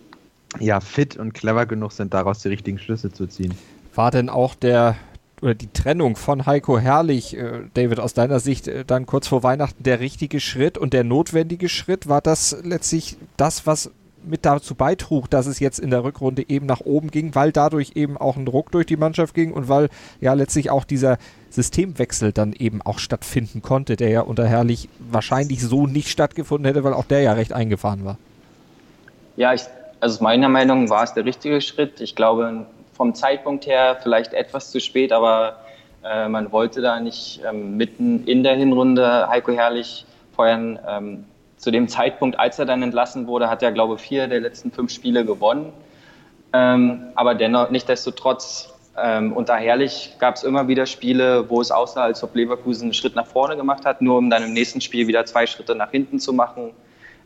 ja 0.60 0.80
fit 0.80 1.18
und 1.18 1.36
clever 1.36 1.68
genug 1.68 1.92
sind, 1.92 2.16
daraus 2.16 2.40
die 2.40 2.48
richtigen 2.48 2.80
Schlüsse 2.80 3.12
zu 3.12 3.28
ziehen. 3.28 3.54
War 3.94 4.10
denn 4.10 4.30
auch 4.30 4.56
der 4.56 4.96
oder 5.42 5.54
die 5.54 5.72
Trennung 5.72 6.16
von 6.16 6.46
Heiko 6.46 6.80
Herrlich, 6.80 7.38
äh, 7.38 7.62
David, 7.74 8.00
aus 8.00 8.14
deiner 8.14 8.40
Sicht 8.40 8.68
äh, 8.68 8.86
dann 8.86 9.06
kurz 9.06 9.28
vor 9.28 9.44
Weihnachten 9.44 9.84
der 9.84 10.00
richtige 10.00 10.40
Schritt 10.40 10.78
und 10.78 10.94
der 10.94 11.04
notwendige 11.04 11.70
Schritt? 11.70 12.08
War 12.08 12.22
das 12.22 12.58
letztlich 12.64 13.18
das, 13.38 13.68
was 13.68 13.92
mit 14.28 14.46
dazu 14.46 14.76
beitrug, 14.76 15.30
dass 15.30 15.46
es 15.46 15.60
jetzt 15.60 15.80
in 15.80 15.92
der 15.92 16.04
Rückrunde 16.04 16.46
eben 16.48 16.66
nach 16.66 16.82
oben 16.82 17.12
ging, 17.12 17.36
weil 17.36 17.52
dadurch 17.52 17.92
eben 17.96 18.18
auch 18.18 18.38
ein 18.38 18.46
Druck 18.46 18.72
durch 18.72 18.86
die 18.86 18.98
Mannschaft 18.98 19.34
ging 19.34 19.54
und 19.54 19.70
weil 19.70 19.90
ja 20.20 20.34
letztlich 20.34 20.72
auch 20.72 20.84
dieser 20.84 21.18
Systemwechsel 21.50 22.32
dann 22.32 22.54
eben 22.54 22.82
auch 22.82 23.00
stattfinden 23.00 23.62
konnte, 23.62 23.96
der 23.96 24.10
ja 24.10 24.22
unter 24.22 24.48
Herrlich 24.48 24.90
wahrscheinlich 25.00 25.62
so 25.62 25.88
nicht 25.88 26.10
stattgefunden 26.10 26.66
hätte, 26.66 26.84
weil 26.84 26.94
auch 26.94 27.06
der 27.06 27.22
ja 27.22 27.34
recht 27.34 27.54
eingefahren 27.54 28.04
war. 28.04 28.18
Ja, 29.38 29.54
ich, 29.54 29.62
also 30.00 30.24
meiner 30.24 30.50
Meinung 30.50 30.90
war 30.90 31.04
es 31.04 31.14
der 31.14 31.26
richtige 31.26 31.62
Schritt. 31.62 32.02
Ich 32.02 32.16
glaube, 32.16 32.66
vom 32.96 33.14
Zeitpunkt 33.14 33.68
her 33.68 33.98
vielleicht 34.02 34.34
etwas 34.34 34.72
zu 34.72 34.80
spät, 34.80 35.12
aber 35.12 35.58
äh, 36.04 36.28
man 36.28 36.52
wollte 36.52 36.82
da 36.82 37.00
nicht 37.00 37.42
ähm, 37.48 37.78
mitten 37.78 38.26
in 38.26 38.44
der 38.44 38.56
Hinrunde 38.56 39.28
Heiko 39.28 39.52
Herrlich 39.52 40.06
feuern. 40.36 40.80
Ähm, 40.88 41.26
zu 41.58 41.72
dem 41.72 41.88
Zeitpunkt, 41.88 42.38
als 42.38 42.60
er 42.60 42.66
dann 42.66 42.84
entlassen 42.84 43.28
wurde, 43.28 43.50
hat 43.50 43.64
er, 43.64 43.72
glaube 43.72 43.96
ich, 43.96 44.02
vier 44.02 44.28
der 44.28 44.42
letzten 44.42 44.72
fünf 44.72 44.92
Spiele 44.92 45.26
gewonnen. 45.26 45.74
Ähm, 46.54 47.08
aber 47.16 47.34
dennoch, 47.36 47.70
nichtdestotrotz, 47.70 48.74
ähm, 48.98 49.34
unter 49.34 49.56
Herrlich 49.56 50.16
gab 50.20 50.36
es 50.36 50.44
immer 50.44 50.68
wieder 50.68 50.86
Spiele, 50.86 51.50
wo 51.50 51.60
es 51.60 51.72
aussah, 51.72 52.04
als 52.04 52.24
ob 52.24 52.36
Leverkusen 52.36 52.84
einen 52.84 52.94
Schritt 52.94 53.16
nach 53.16 53.26
vorne 53.26 53.58
gemacht 53.58 53.86
hat, 53.86 54.02
nur 54.02 54.18
um 54.18 54.30
dann 54.30 54.44
im 54.44 54.54
nächsten 54.54 54.80
Spiel 54.80 55.08
wieder 55.08 55.26
zwei 55.26 55.48
Schritte 55.48 55.76
nach 55.76 55.92
hinten 55.92 56.20
zu 56.20 56.34
machen. 56.34 56.72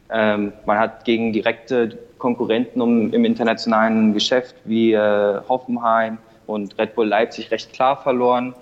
Ähm, 0.10 0.54
man 0.66 0.80
hat 0.80 1.06
gegen 1.06 1.34
direkte 1.34 2.00
Konkurrenten 2.20 2.82
um, 2.82 3.12
im 3.12 3.26
internationalen 3.26 4.14
Geschäft 4.14 4.56
wie 4.66 4.94
äh, 4.94 5.42
Hoffenheim 5.50 6.20
und 6.46 6.78
Red 6.78 6.94
Bull 6.94 7.08
Leipzig 7.08 7.50
recht 7.50 7.74
klar 7.74 7.98
verloren. 7.98 8.54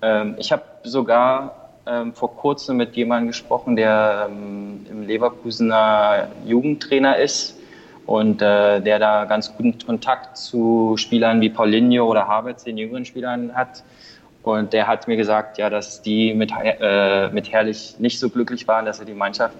Ähm, 0.00 0.36
ich 0.38 0.50
habe 0.52 0.62
sogar 0.84 1.68
ähm, 1.86 2.14
vor 2.14 2.36
kurzem 2.36 2.76
mit 2.76 2.96
jemandem 2.96 3.28
gesprochen, 3.28 3.76
der 3.76 4.28
ähm, 4.30 4.86
im 4.90 5.06
Leverkusener 5.06 6.28
Jugendtrainer 6.46 7.18
ist 7.18 7.58
und 8.06 8.40
äh, 8.42 8.80
der 8.80 8.98
da 8.98 9.24
ganz 9.24 9.54
guten 9.56 9.76
Kontakt 9.84 10.36
zu 10.36 10.94
Spielern 10.96 11.40
wie 11.40 11.50
Paulinho 11.50 12.06
oder 12.06 12.26
Havertz, 12.26 12.64
den 12.64 12.78
jüngeren 12.78 13.04
Spielern 13.04 13.54
hat. 13.54 13.82
Und 14.42 14.72
der 14.72 14.88
hat 14.88 15.06
mir 15.06 15.16
gesagt, 15.16 15.58
ja, 15.58 15.70
dass 15.70 16.02
die 16.02 16.34
mit, 16.34 16.52
äh, 16.62 17.28
mit 17.28 17.52
Herrlich 17.52 17.96
nicht 17.98 18.18
so 18.18 18.28
glücklich 18.28 18.66
waren, 18.66 18.84
dass 18.84 18.98
er 18.98 19.06
die 19.06 19.14
Mannschaft 19.14 19.54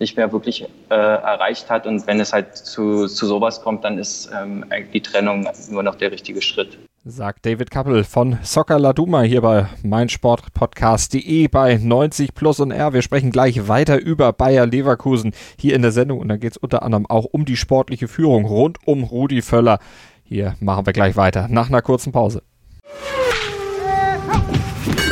nicht 0.00 0.16
mehr 0.16 0.32
wirklich 0.32 0.62
äh, 0.88 0.94
erreicht 0.94 1.70
hat. 1.70 1.86
Und 1.86 2.06
wenn 2.06 2.18
es 2.18 2.32
halt 2.32 2.56
zu, 2.56 3.06
zu 3.06 3.26
sowas 3.26 3.62
kommt, 3.62 3.84
dann 3.84 3.98
ist 3.98 4.30
ähm, 4.34 4.64
die 4.92 5.00
Trennung 5.00 5.46
nur 5.70 5.82
noch 5.82 5.94
der 5.94 6.10
richtige 6.10 6.42
Schritt. 6.42 6.78
Sagt 7.04 7.46
David 7.46 7.70
Kappel 7.70 8.04
von 8.04 8.38
Soccer 8.42 8.78
Laduma 8.78 9.22
hier 9.22 9.40
bei 9.40 9.66
meinsportpodcast.de 9.82 11.48
bei 11.48 11.78
90 11.80 12.34
Plus 12.34 12.60
und 12.60 12.72
R. 12.72 12.92
Wir 12.92 13.00
sprechen 13.00 13.30
gleich 13.30 13.68
weiter 13.68 13.98
über 13.98 14.34
Bayer 14.34 14.66
Leverkusen 14.66 15.32
hier 15.58 15.74
in 15.74 15.82
der 15.82 15.92
Sendung 15.92 16.18
und 16.18 16.28
dann 16.28 16.40
geht 16.40 16.52
es 16.52 16.56
unter 16.58 16.82
anderem 16.82 17.06
auch 17.06 17.24
um 17.24 17.46
die 17.46 17.56
sportliche 17.56 18.06
Führung 18.06 18.44
rund 18.44 18.78
um 18.86 19.04
Rudi 19.04 19.40
Völler. 19.40 19.78
Hier 20.24 20.56
machen 20.60 20.84
wir 20.84 20.92
gleich 20.92 21.16
weiter 21.16 21.48
nach 21.48 21.68
einer 21.68 21.80
kurzen 21.80 22.12
Pause. 22.12 22.42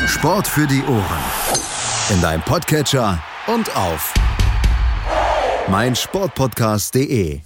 Sport 0.06 0.46
für 0.46 0.66
die 0.66 0.82
Ohren. 0.82 1.24
In 2.10 2.20
deinem 2.20 2.42
Podcatcher 2.42 3.22
und 3.46 3.74
auf 3.76 4.12
mein 5.70 5.94
Sportpodcast.de. 5.94 7.40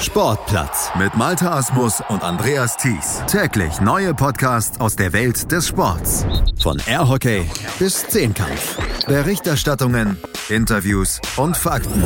Sportplatz 0.00 0.90
mit 0.98 1.14
Malta 1.16 1.56
Asmus 1.56 2.02
und 2.08 2.22
Andreas 2.22 2.76
Thies. 2.76 3.22
Täglich 3.26 3.80
neue 3.80 4.14
Podcasts 4.14 4.78
aus 4.78 4.94
der 4.94 5.12
Welt 5.12 5.50
des 5.50 5.68
Sports. 5.68 6.26
Von 6.60 6.80
Airhockey 6.86 7.48
bis 7.78 8.06
Zehnkampf. 8.06 8.78
Berichterstattungen, 9.06 10.18
Interviews 10.48 11.20
und 11.36 11.56
Fakten. 11.56 12.04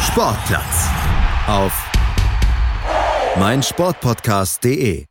Sportplatz 0.00 0.88
auf 1.46 1.72
mein 3.38 3.62
Sportpodcast.de. 3.62 5.06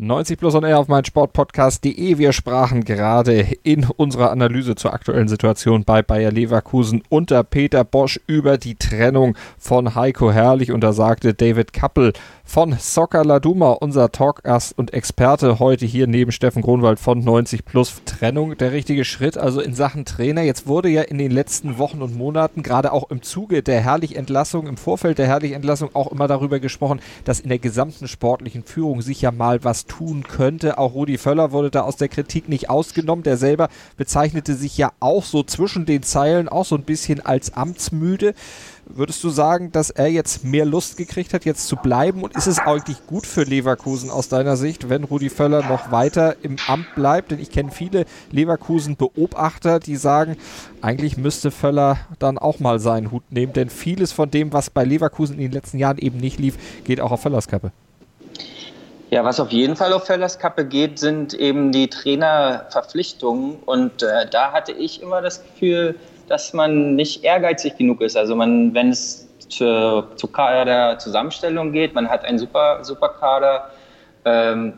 90 0.00 0.38
plus 0.38 0.54
on 0.54 0.62
air 0.62 0.78
auf 0.78 0.86
mein 0.86 1.04
Sportpodcast.de. 1.04 2.18
Wir 2.18 2.32
sprachen 2.32 2.84
gerade 2.84 3.48
in 3.64 3.84
unserer 3.84 4.30
Analyse 4.30 4.76
zur 4.76 4.92
aktuellen 4.92 5.26
Situation 5.26 5.82
bei 5.82 6.02
Bayer 6.02 6.30
Leverkusen 6.30 7.02
unter 7.08 7.42
Peter 7.42 7.82
Bosch 7.82 8.20
über 8.28 8.58
die 8.58 8.76
Trennung 8.76 9.36
von 9.58 9.96
Heiko 9.96 10.30
Herrlich 10.30 10.70
und 10.70 10.82
da 10.82 10.92
sagte 10.92 11.34
David 11.34 11.72
Kappel 11.72 12.12
von 12.44 12.76
Soccer 12.78 13.24
Laduma, 13.24 13.72
unser 13.72 14.12
Talkgast 14.12 14.78
und 14.78 14.94
Experte 14.94 15.58
heute 15.58 15.84
hier 15.84 16.06
neben 16.06 16.30
Steffen 16.30 16.62
Gronwald 16.62 17.00
von 17.00 17.18
90 17.18 17.64
plus 17.64 18.00
Trennung. 18.06 18.56
Der 18.56 18.70
richtige 18.70 19.04
Schritt 19.04 19.36
also 19.36 19.60
in 19.60 19.74
Sachen 19.74 20.04
Trainer. 20.04 20.42
Jetzt 20.42 20.68
wurde 20.68 20.88
ja 20.90 21.02
in 21.02 21.18
den 21.18 21.32
letzten 21.32 21.76
Wochen 21.76 22.02
und 22.02 22.16
Monaten 22.16 22.62
gerade 22.62 22.92
auch 22.92 23.10
im 23.10 23.22
Zuge 23.22 23.64
der 23.64 23.80
Herrlich-Entlassung, 23.80 24.68
im 24.68 24.76
Vorfeld 24.76 25.18
der 25.18 25.26
Herrlich-Entlassung 25.26 25.90
auch 25.94 26.12
immer 26.12 26.28
darüber 26.28 26.60
gesprochen, 26.60 27.00
dass 27.24 27.40
in 27.40 27.48
der 27.48 27.58
gesamten 27.58 28.06
sportlichen 28.06 28.62
Führung 28.62 29.02
sich 29.02 29.20
ja 29.20 29.32
mal 29.32 29.64
was 29.64 29.87
tun 29.88 30.22
könnte. 30.22 30.78
Auch 30.78 30.94
Rudi 30.94 31.18
Völler 31.18 31.50
wurde 31.50 31.70
da 31.70 31.82
aus 31.82 31.96
der 31.96 32.08
Kritik 32.08 32.48
nicht 32.48 32.70
ausgenommen. 32.70 33.24
Der 33.24 33.36
selber 33.36 33.68
bezeichnete 33.96 34.54
sich 34.54 34.78
ja 34.78 34.92
auch 35.00 35.24
so 35.24 35.42
zwischen 35.42 35.86
den 35.86 36.02
Zeilen 36.02 36.48
auch 36.48 36.64
so 36.64 36.76
ein 36.76 36.84
bisschen 36.84 37.24
als 37.24 37.54
amtsmüde. 37.54 38.34
Würdest 38.90 39.22
du 39.22 39.28
sagen, 39.28 39.70
dass 39.70 39.90
er 39.90 40.08
jetzt 40.08 40.44
mehr 40.44 40.64
Lust 40.64 40.96
gekriegt 40.96 41.34
hat, 41.34 41.44
jetzt 41.44 41.68
zu 41.68 41.76
bleiben? 41.76 42.22
Und 42.22 42.34
ist 42.36 42.46
es 42.46 42.58
eigentlich 42.58 43.06
gut 43.06 43.26
für 43.26 43.42
Leverkusen 43.42 44.08
aus 44.08 44.28
deiner 44.28 44.56
Sicht, 44.56 44.88
wenn 44.88 45.04
Rudi 45.04 45.28
Völler 45.28 45.62
noch 45.68 45.92
weiter 45.92 46.36
im 46.42 46.56
Amt 46.66 46.94
bleibt? 46.94 47.30
Denn 47.30 47.38
ich 47.38 47.50
kenne 47.50 47.70
viele 47.70 48.06
Leverkusen-Beobachter, 48.30 49.78
die 49.78 49.96
sagen, 49.96 50.36
eigentlich 50.80 51.18
müsste 51.18 51.50
Völler 51.50 51.98
dann 52.18 52.38
auch 52.38 52.60
mal 52.60 52.78
seinen 52.78 53.10
Hut 53.10 53.30
nehmen. 53.30 53.52
Denn 53.52 53.68
vieles 53.68 54.12
von 54.12 54.30
dem, 54.30 54.54
was 54.54 54.70
bei 54.70 54.84
Leverkusen 54.84 55.34
in 55.34 55.42
den 55.42 55.52
letzten 55.52 55.78
Jahren 55.78 55.98
eben 55.98 56.18
nicht 56.18 56.38
lief, 56.38 56.56
geht 56.84 57.00
auch 57.00 57.12
auf 57.12 57.20
Völlers 57.20 57.46
Kappe. 57.46 57.72
Ja, 59.10 59.24
was 59.24 59.40
auf 59.40 59.50
jeden 59.52 59.74
Fall 59.74 59.94
auf 59.94 60.04
Fellers 60.04 60.38
Kappe 60.38 60.66
geht, 60.66 60.98
sind 60.98 61.32
eben 61.32 61.72
die 61.72 61.88
Trainerverpflichtungen. 61.88 63.56
Und 63.64 64.02
äh, 64.02 64.26
da 64.30 64.52
hatte 64.52 64.72
ich 64.72 65.00
immer 65.00 65.22
das 65.22 65.42
Gefühl, 65.42 65.94
dass 66.28 66.52
man 66.52 66.94
nicht 66.94 67.24
ehrgeizig 67.24 67.78
genug 67.78 68.02
ist. 68.02 68.18
Also 68.18 68.36
man, 68.36 68.74
wenn 68.74 68.90
es 68.90 69.26
zu, 69.48 70.04
zu 70.16 70.28
Kader-Zusammenstellung 70.28 71.72
geht, 71.72 71.94
man 71.94 72.10
hat 72.10 72.26
einen 72.26 72.38
super, 72.38 72.84
super 72.84 73.08
Kader. 73.08 73.70
Ähm, 74.26 74.74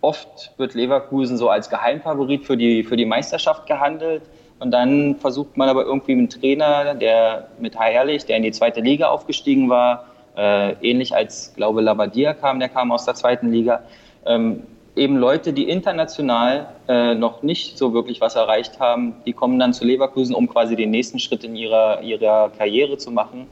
oft 0.00 0.52
wird 0.56 0.74
Leverkusen 0.74 1.36
so 1.36 1.48
als 1.48 1.70
Geheimfavorit 1.70 2.44
für 2.44 2.56
die, 2.56 2.82
für 2.82 2.96
die 2.96 3.06
Meisterschaft 3.06 3.66
gehandelt. 3.66 4.22
Und 4.58 4.72
dann 4.72 5.14
versucht 5.14 5.56
man 5.56 5.68
aber 5.68 5.84
irgendwie 5.84 6.12
einen 6.12 6.28
Trainer, 6.28 6.94
der 6.96 7.46
mit 7.60 7.78
Herrlich, 7.78 8.26
der 8.26 8.36
in 8.36 8.42
die 8.42 8.50
zweite 8.50 8.80
Liga 8.80 9.06
aufgestiegen 9.06 9.70
war, 9.70 10.09
äh, 10.36 10.72
ähnlich 10.82 11.14
als, 11.14 11.52
glaube 11.56 11.80
Labadia 11.80 12.34
kam, 12.34 12.60
der 12.60 12.68
kam 12.68 12.92
aus 12.92 13.04
der 13.04 13.14
zweiten 13.14 13.50
Liga. 13.50 13.82
Ähm, 14.26 14.62
eben 14.96 15.16
Leute, 15.16 15.52
die 15.52 15.68
international 15.68 16.68
äh, 16.88 17.14
noch 17.14 17.42
nicht 17.42 17.78
so 17.78 17.94
wirklich 17.94 18.20
was 18.20 18.36
erreicht 18.36 18.80
haben, 18.80 19.14
die 19.26 19.32
kommen 19.32 19.58
dann 19.58 19.72
zu 19.72 19.84
Leverkusen, 19.84 20.34
um 20.34 20.48
quasi 20.48 20.76
den 20.76 20.90
nächsten 20.90 21.18
Schritt 21.18 21.44
in 21.44 21.56
ihrer, 21.56 22.02
ihrer 22.02 22.50
Karriere 22.50 22.96
zu 22.98 23.10
machen. 23.10 23.46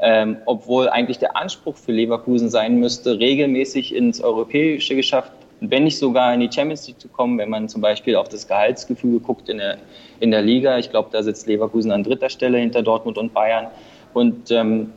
Ähm, 0.00 0.38
obwohl 0.46 0.88
eigentlich 0.88 1.18
der 1.18 1.36
Anspruch 1.36 1.76
für 1.76 1.92
Leverkusen 1.92 2.50
sein 2.50 2.78
müsste, 2.80 3.18
regelmäßig 3.18 3.94
ins 3.94 4.20
europäische 4.20 4.96
Geschäft, 4.96 5.30
wenn 5.60 5.84
nicht 5.84 5.98
sogar 5.98 6.34
in 6.34 6.40
die 6.40 6.50
Champions 6.52 6.86
League 6.88 7.00
zu 7.00 7.08
kommen, 7.08 7.38
wenn 7.38 7.48
man 7.48 7.68
zum 7.68 7.80
Beispiel 7.80 8.16
auf 8.16 8.28
das 8.28 8.46
Gehaltsgefüge 8.48 9.20
guckt 9.20 9.48
in 9.48 9.58
der, 9.58 9.78
in 10.20 10.30
der 10.30 10.42
Liga. 10.42 10.78
Ich 10.78 10.90
glaube, 10.90 11.10
da 11.12 11.22
sitzt 11.22 11.46
Leverkusen 11.46 11.92
an 11.92 12.02
dritter 12.02 12.28
Stelle 12.28 12.58
hinter 12.58 12.82
Dortmund 12.82 13.18
und 13.18 13.32
Bayern. 13.32 13.68
Und 14.12 14.50
ähm, 14.50 14.92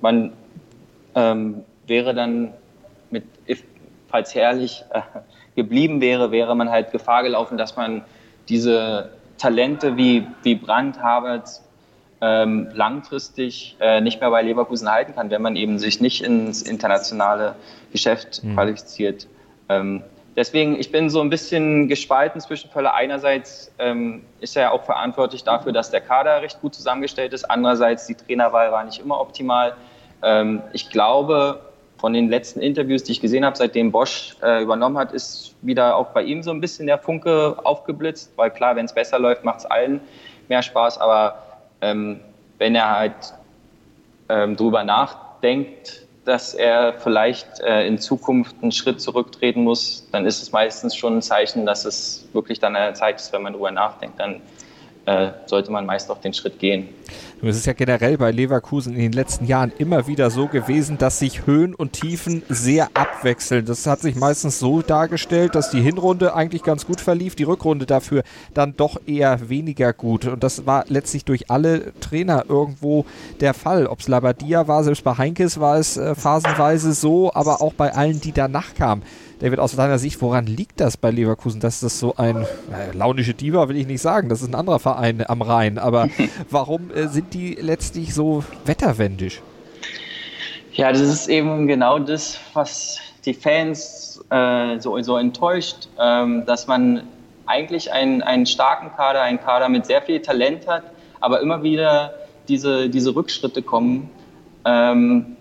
man 0.00 0.32
ähm, 1.18 1.64
wäre 1.86 2.14
dann 2.14 2.52
mit, 3.10 3.24
falls 4.08 4.34
herrlich 4.34 4.84
äh, 4.90 5.00
geblieben 5.56 6.00
wäre, 6.00 6.30
wäre 6.30 6.54
man 6.54 6.70
halt 6.70 6.92
Gefahr 6.92 7.24
gelaufen, 7.24 7.58
dass 7.58 7.76
man 7.76 8.04
diese 8.48 9.10
Talente 9.36 9.96
wie, 9.96 10.26
wie 10.42 10.54
Brandt, 10.54 11.02
Havertz 11.02 11.64
ähm, 12.20 12.68
langfristig 12.72 13.76
äh, 13.80 14.00
nicht 14.00 14.20
mehr 14.20 14.30
bei 14.30 14.42
Leverkusen 14.42 14.90
halten 14.90 15.14
kann, 15.14 15.30
wenn 15.30 15.42
man 15.42 15.56
eben 15.56 15.78
sich 15.78 16.00
nicht 16.00 16.22
ins 16.22 16.62
internationale 16.62 17.54
Geschäft 17.92 18.42
mhm. 18.42 18.54
qualifiziert. 18.54 19.26
Ähm, 19.68 20.02
deswegen, 20.36 20.78
ich 20.78 20.90
bin 20.92 21.10
so 21.10 21.20
ein 21.20 21.30
bisschen 21.30 21.88
gespalten 21.88 22.40
zwischen 22.40 22.70
Völler. 22.70 22.94
Einerseits 22.94 23.72
ähm, 23.78 24.24
ist 24.40 24.56
er 24.56 24.62
ja 24.62 24.70
auch 24.70 24.84
verantwortlich 24.84 25.44
dafür, 25.44 25.72
dass 25.72 25.90
der 25.90 26.00
Kader 26.00 26.42
recht 26.42 26.60
gut 26.60 26.74
zusammengestellt 26.74 27.32
ist. 27.32 27.44
Andererseits, 27.44 28.06
die 28.06 28.14
Trainerwahl 28.14 28.72
war 28.72 28.84
nicht 28.84 29.00
immer 29.00 29.20
optimal. 29.20 29.76
Ähm, 30.22 30.62
ich 30.72 30.90
glaube, 30.90 31.60
von 31.98 32.12
den 32.12 32.28
letzten 32.28 32.60
Interviews, 32.60 33.02
die 33.02 33.12
ich 33.12 33.20
gesehen 33.20 33.44
habe, 33.44 33.56
seitdem 33.56 33.90
Bosch 33.90 34.36
äh, 34.42 34.62
übernommen 34.62 34.96
hat, 34.98 35.12
ist 35.12 35.54
wieder 35.62 35.96
auch 35.96 36.08
bei 36.08 36.22
ihm 36.22 36.42
so 36.42 36.50
ein 36.50 36.60
bisschen 36.60 36.86
der 36.86 36.98
Funke 36.98 37.56
aufgeblitzt. 37.64 38.32
Weil 38.36 38.50
klar, 38.50 38.76
wenn 38.76 38.86
es 38.86 38.92
besser 38.92 39.18
läuft, 39.18 39.44
macht 39.44 39.60
es 39.60 39.66
allen 39.66 40.00
mehr 40.48 40.62
Spaß. 40.62 40.98
Aber 40.98 41.42
ähm, 41.80 42.20
wenn 42.58 42.74
er 42.74 42.96
halt 42.96 43.34
ähm, 44.28 44.56
drüber 44.56 44.84
nachdenkt, 44.84 46.06
dass 46.24 46.54
er 46.54 46.92
vielleicht 46.92 47.60
äh, 47.60 47.86
in 47.86 47.98
Zukunft 47.98 48.56
einen 48.60 48.70
Schritt 48.70 49.00
zurücktreten 49.00 49.64
muss, 49.64 50.06
dann 50.12 50.26
ist 50.26 50.42
es 50.42 50.52
meistens 50.52 50.94
schon 50.94 51.16
ein 51.16 51.22
Zeichen, 51.22 51.64
dass 51.64 51.84
es 51.84 52.28
wirklich 52.32 52.60
dann 52.60 52.76
eine 52.76 52.92
Zeit 52.92 53.16
ist, 53.18 53.32
wenn 53.32 53.42
man 53.42 53.54
drüber 53.54 53.70
nachdenkt. 53.70 54.20
Dann 54.20 54.42
äh, 55.08 55.32
sollte 55.46 55.72
man 55.72 55.86
meist 55.86 56.10
auch 56.10 56.20
den 56.20 56.34
Schritt 56.34 56.58
gehen. 56.58 56.88
Es 57.40 57.56
ist 57.56 57.66
ja 57.66 57.72
generell 57.72 58.18
bei 58.18 58.30
Leverkusen 58.30 58.92
in 58.92 59.00
den 59.00 59.12
letzten 59.12 59.46
Jahren 59.46 59.72
immer 59.78 60.06
wieder 60.06 60.28
so 60.28 60.48
gewesen, 60.48 60.98
dass 60.98 61.18
sich 61.18 61.46
Höhen 61.46 61.74
und 61.74 61.94
Tiefen 61.94 62.42
sehr 62.50 62.90
abwechseln. 62.92 63.64
Das 63.64 63.86
hat 63.86 64.00
sich 64.00 64.16
meistens 64.16 64.58
so 64.58 64.82
dargestellt, 64.82 65.54
dass 65.54 65.70
die 65.70 65.80
Hinrunde 65.80 66.34
eigentlich 66.34 66.62
ganz 66.62 66.84
gut 66.84 67.00
verlief, 67.00 67.36
die 67.36 67.44
Rückrunde 67.44 67.86
dafür 67.86 68.22
dann 68.52 68.76
doch 68.76 69.00
eher 69.06 69.48
weniger 69.48 69.94
gut. 69.94 70.26
Und 70.26 70.42
das 70.42 70.66
war 70.66 70.84
letztlich 70.88 71.24
durch 71.24 71.50
alle 71.50 71.94
Trainer 72.00 72.44
irgendwo 72.46 73.06
der 73.40 73.54
Fall. 73.54 73.86
Ob 73.86 74.00
es 74.00 74.08
Labadia 74.08 74.68
war, 74.68 74.84
selbst 74.84 75.04
bei 75.04 75.16
Heinkes 75.16 75.58
war 75.58 75.78
es 75.78 75.96
äh, 75.96 76.14
phasenweise 76.14 76.92
so, 76.92 77.32
aber 77.32 77.62
auch 77.62 77.72
bei 77.72 77.94
allen, 77.94 78.20
die 78.20 78.32
danach 78.32 78.74
kamen. 78.74 79.02
David, 79.40 79.60
aus 79.60 79.76
deiner 79.76 79.98
Sicht, 79.98 80.20
woran 80.20 80.46
liegt 80.46 80.80
das 80.80 80.96
bei 80.96 81.12
Leverkusen, 81.12 81.60
dass 81.60 81.78
das 81.80 82.00
so 82.00 82.16
ein 82.16 82.42
äh, 82.42 82.92
launische 82.92 83.34
Diva 83.34 83.68
will 83.68 83.76
ich 83.76 83.86
nicht 83.86 84.02
sagen, 84.02 84.28
das 84.28 84.42
ist 84.42 84.48
ein 84.48 84.56
anderer 84.56 84.80
Verein 84.80 85.24
am 85.28 85.42
Rhein, 85.42 85.78
aber 85.78 86.08
warum 86.50 86.90
äh, 86.90 87.06
sind 87.06 87.34
die 87.34 87.54
letztlich 87.54 88.14
so 88.14 88.42
wetterwendisch? 88.64 89.40
Ja, 90.72 90.90
das 90.90 91.02
ist 91.02 91.28
eben 91.28 91.68
genau 91.68 92.00
das, 92.00 92.38
was 92.52 92.98
die 93.24 93.34
Fans 93.34 94.20
äh, 94.30 94.80
so, 94.80 95.00
so 95.02 95.16
enttäuscht, 95.16 95.88
ähm, 96.00 96.44
dass 96.46 96.66
man 96.66 97.04
eigentlich 97.46 97.92
einen, 97.92 98.22
einen 98.22 98.44
starken 98.44 98.90
Kader, 98.96 99.22
einen 99.22 99.40
Kader 99.40 99.68
mit 99.68 99.86
sehr 99.86 100.02
viel 100.02 100.20
Talent 100.20 100.66
hat, 100.66 100.82
aber 101.20 101.40
immer 101.40 101.62
wieder 101.62 102.12
diese, 102.48 102.88
diese 102.90 103.14
Rückschritte 103.14 103.62
kommen. 103.62 104.10
Ähm, 104.64 105.37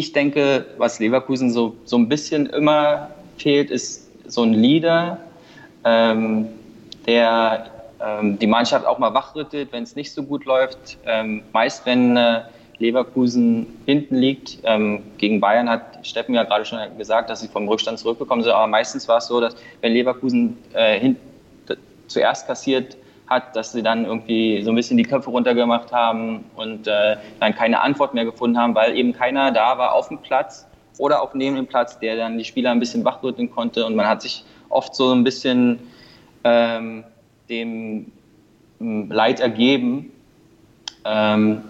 ich 0.00 0.12
denke, 0.12 0.66
was 0.78 0.98
Leverkusen 0.98 1.52
so, 1.52 1.76
so 1.84 1.96
ein 1.98 2.08
bisschen 2.08 2.46
immer 2.46 3.10
fehlt, 3.36 3.70
ist 3.70 4.10
so 4.26 4.42
ein 4.42 4.54
Leader, 4.54 5.18
ähm, 5.84 6.48
der 7.06 7.66
ähm, 8.02 8.38
die 8.38 8.46
Mannschaft 8.46 8.86
auch 8.86 8.98
mal 8.98 9.12
wachrüttelt, 9.12 9.72
wenn 9.72 9.82
es 9.82 9.94
nicht 9.94 10.12
so 10.12 10.22
gut 10.22 10.46
läuft. 10.46 10.96
Ähm, 11.04 11.42
meist, 11.52 11.84
wenn 11.84 12.16
äh, 12.16 12.40
Leverkusen 12.78 13.66
hinten 13.84 14.16
liegt, 14.16 14.58
ähm, 14.64 15.02
gegen 15.18 15.38
Bayern 15.38 15.68
hat 15.68 16.06
Steffen 16.06 16.34
ja 16.34 16.44
gerade 16.44 16.64
schon 16.64 16.78
gesagt, 16.96 17.28
dass 17.28 17.40
sie 17.42 17.48
vom 17.48 17.68
Rückstand 17.68 17.98
zurückbekommen 17.98 18.42
sind, 18.42 18.52
aber 18.52 18.68
meistens 18.68 19.06
war 19.06 19.18
es 19.18 19.26
so, 19.26 19.38
dass 19.38 19.54
wenn 19.82 19.92
Leverkusen 19.92 20.56
äh, 20.72 20.98
hin, 20.98 21.16
zuerst 22.06 22.46
kassiert, 22.46 22.96
hat, 23.30 23.54
dass 23.54 23.72
sie 23.72 23.82
dann 23.82 24.04
irgendwie 24.04 24.62
so 24.62 24.70
ein 24.70 24.74
bisschen 24.76 24.96
die 24.96 25.04
Köpfe 25.04 25.30
runtergemacht 25.30 25.92
haben 25.92 26.44
und 26.56 26.86
äh, 26.88 27.16
dann 27.38 27.54
keine 27.54 27.80
Antwort 27.80 28.12
mehr 28.12 28.24
gefunden 28.24 28.58
haben, 28.58 28.74
weil 28.74 28.96
eben 28.96 29.12
keiner 29.12 29.52
da 29.52 29.78
war 29.78 29.94
auf 29.94 30.08
dem 30.08 30.18
Platz 30.18 30.66
oder 30.98 31.22
auch 31.22 31.32
neben 31.32 31.56
dem 31.56 31.66
Platz, 31.66 31.98
der 32.00 32.16
dann 32.16 32.36
die 32.36 32.44
Spieler 32.44 32.72
ein 32.72 32.80
bisschen 32.80 33.04
wachrütteln 33.04 33.50
konnte 33.50 33.86
und 33.86 33.94
man 33.94 34.06
hat 34.06 34.20
sich 34.20 34.44
oft 34.68 34.94
so 34.94 35.12
ein 35.12 35.22
bisschen 35.24 35.78
ähm, 36.42 37.04
dem 37.48 38.10
ähm, 38.80 39.10
Leid 39.10 39.40
ergeben. 39.40 40.12
Ähm, 41.04 41.62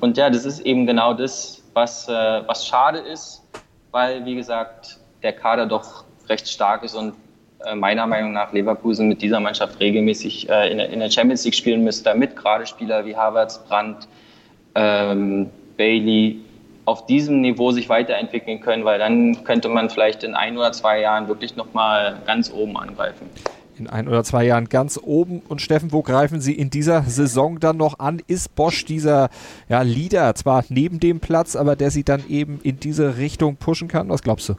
und 0.00 0.16
ja, 0.16 0.28
das 0.28 0.44
ist 0.44 0.60
eben 0.60 0.86
genau 0.86 1.14
das, 1.14 1.62
was, 1.72 2.08
äh, 2.08 2.12
was 2.12 2.66
schade 2.66 2.98
ist, 2.98 3.42
weil, 3.92 4.24
wie 4.24 4.34
gesagt, 4.34 4.98
der 5.22 5.32
Kader 5.32 5.66
doch 5.66 6.04
recht 6.28 6.48
stark 6.48 6.82
ist 6.82 6.94
und 6.94 7.14
meiner 7.74 8.06
Meinung 8.06 8.32
nach 8.32 8.52
Leverkusen 8.52 9.08
mit 9.08 9.22
dieser 9.22 9.40
Mannschaft 9.40 9.80
regelmäßig 9.80 10.48
äh, 10.48 10.70
in, 10.70 10.78
in, 10.78 11.00
der 11.00 11.10
Champions 11.10 11.44
League 11.44 11.54
spielen 11.54 11.84
müsste, 11.84 12.04
damit 12.04 12.36
gerade 12.36 12.66
Spieler 12.66 13.04
wie 13.06 13.16
Havertz, 13.16 13.58
Brandt, 13.66 14.08
ähm, 14.74 15.50
Bailey 15.76 16.40
auf 16.84 17.06
diesem 17.06 17.40
Niveau 17.40 17.72
sich 17.72 17.88
weiterentwickeln 17.88 18.60
können, 18.60 18.84
weil 18.84 18.98
dann 18.98 19.44
könnte 19.44 19.68
man 19.68 19.88
vielleicht 19.90 20.22
in 20.22 20.34
ein 20.34 20.56
oder 20.56 20.72
zwei 20.72 21.00
Jahren 21.00 21.28
wirklich 21.28 21.56
nochmal 21.56 22.20
ganz 22.26 22.52
oben 22.52 22.76
angreifen. 22.76 23.26
In 23.76 23.88
ein 23.88 24.06
oder 24.06 24.22
zwei 24.22 24.44
Jahren 24.44 24.68
ganz 24.68 25.00
oben. 25.02 25.42
Und 25.48 25.60
Steffen, 25.60 25.90
wo 25.92 26.02
greifen 26.02 26.40
Sie 26.40 26.52
in 26.52 26.70
dieser 26.70 27.02
Saison 27.02 27.58
dann 27.58 27.76
noch 27.76 27.98
an? 27.98 28.22
Ist 28.28 28.54
Bosch 28.54 28.84
dieser 28.84 29.30
ja, 29.68 29.82
Leader, 29.82 30.34
zwar 30.36 30.64
neben 30.68 31.00
dem 31.00 31.18
Platz, 31.18 31.56
aber 31.56 31.74
der 31.74 31.90
Sie 31.90 32.04
dann 32.04 32.22
eben 32.28 32.60
in 32.62 32.78
diese 32.78 33.16
Richtung 33.16 33.56
pushen 33.56 33.88
kann? 33.88 34.10
Was 34.10 34.22
glaubst 34.22 34.48
du? 34.48 34.54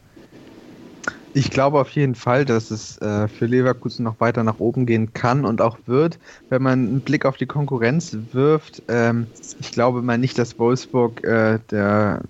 Ich 1.38 1.52
glaube 1.52 1.82
auf 1.82 1.89
jeden 1.89 2.15
Fall, 2.15 2.45
dass 2.45 2.71
es 2.71 2.98
äh, 3.00 3.28
für 3.28 3.45
Leverkusen 3.45 4.06
noch 4.06 4.21
weiter 4.21 4.45
nach 4.45 4.60
oben 4.60 4.86
gehen 4.86 5.12
kann 5.12 5.43
und 5.43 5.60
auch 5.60 5.78
wird, 5.86 6.17
wenn 6.48 6.63
man 6.63 6.88
einen 6.88 7.02
Blick 7.02 7.26
auf 7.26 7.36
die 7.36 7.45
Konkurrenz 7.45 8.15
wirft. 8.32 8.82
Ähm, 8.88 9.28
ich 9.60 9.74
glaube 9.74 10.02
mal 10.02 10.17
nicht, 10.17 10.38
dass 10.38 10.58
Wolfsburg 10.58 11.26
äh, 11.26 11.60
der 11.71 12.21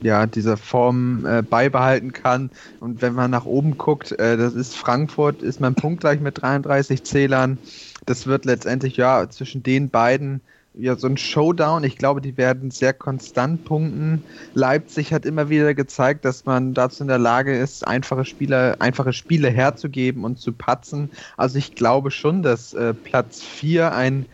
ja, 0.00 0.26
dieser 0.26 0.56
Form 0.56 1.24
äh, 1.24 1.42
beibehalten 1.42 2.12
kann. 2.12 2.50
Und 2.80 3.00
wenn 3.00 3.14
man 3.14 3.30
nach 3.30 3.44
oben 3.44 3.78
guckt, 3.78 4.10
äh, 4.18 4.36
das 4.36 4.54
ist 4.54 4.76
Frankfurt, 4.76 5.40
ist 5.40 5.60
man 5.60 5.76
punktgleich 5.76 6.18
mit 6.18 6.42
33 6.42 7.04
Zählern. 7.04 7.58
Das 8.06 8.26
wird 8.26 8.44
letztendlich 8.44 8.96
ja 8.96 9.30
zwischen 9.30 9.62
den 9.62 9.88
beiden 9.88 10.40
ja 10.78 10.96
so 10.96 11.08
ein 11.08 11.16
Showdown. 11.16 11.84
Ich 11.84 11.98
glaube, 11.98 12.20
die 12.20 12.36
werden 12.36 12.70
sehr 12.70 12.92
konstant 12.92 13.64
punkten. 13.64 14.22
Leipzig 14.54 15.12
hat 15.12 15.26
immer 15.26 15.48
wieder 15.48 15.74
gezeigt, 15.74 16.24
dass 16.24 16.46
man 16.46 16.72
dazu 16.72 17.02
in 17.02 17.08
der 17.08 17.18
Lage 17.18 17.56
ist, 17.56 17.86
einfache 17.86 18.24
Spiele, 18.24 18.80
einfache 18.80 19.12
Spiele 19.12 19.50
herzugeben 19.50 20.24
und 20.24 20.38
zu 20.38 20.52
patzen. 20.52 21.10
Also 21.36 21.58
ich 21.58 21.74
glaube 21.74 22.10
schon, 22.10 22.42
dass 22.42 22.74
äh, 22.74 22.94
Platz 22.94 23.42
4 23.42 23.92
ein 23.92 24.26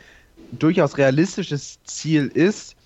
durchaus 0.52 0.98
realistisches 0.98 1.83
Ziel 1.85 2.26
ist. 2.26 2.76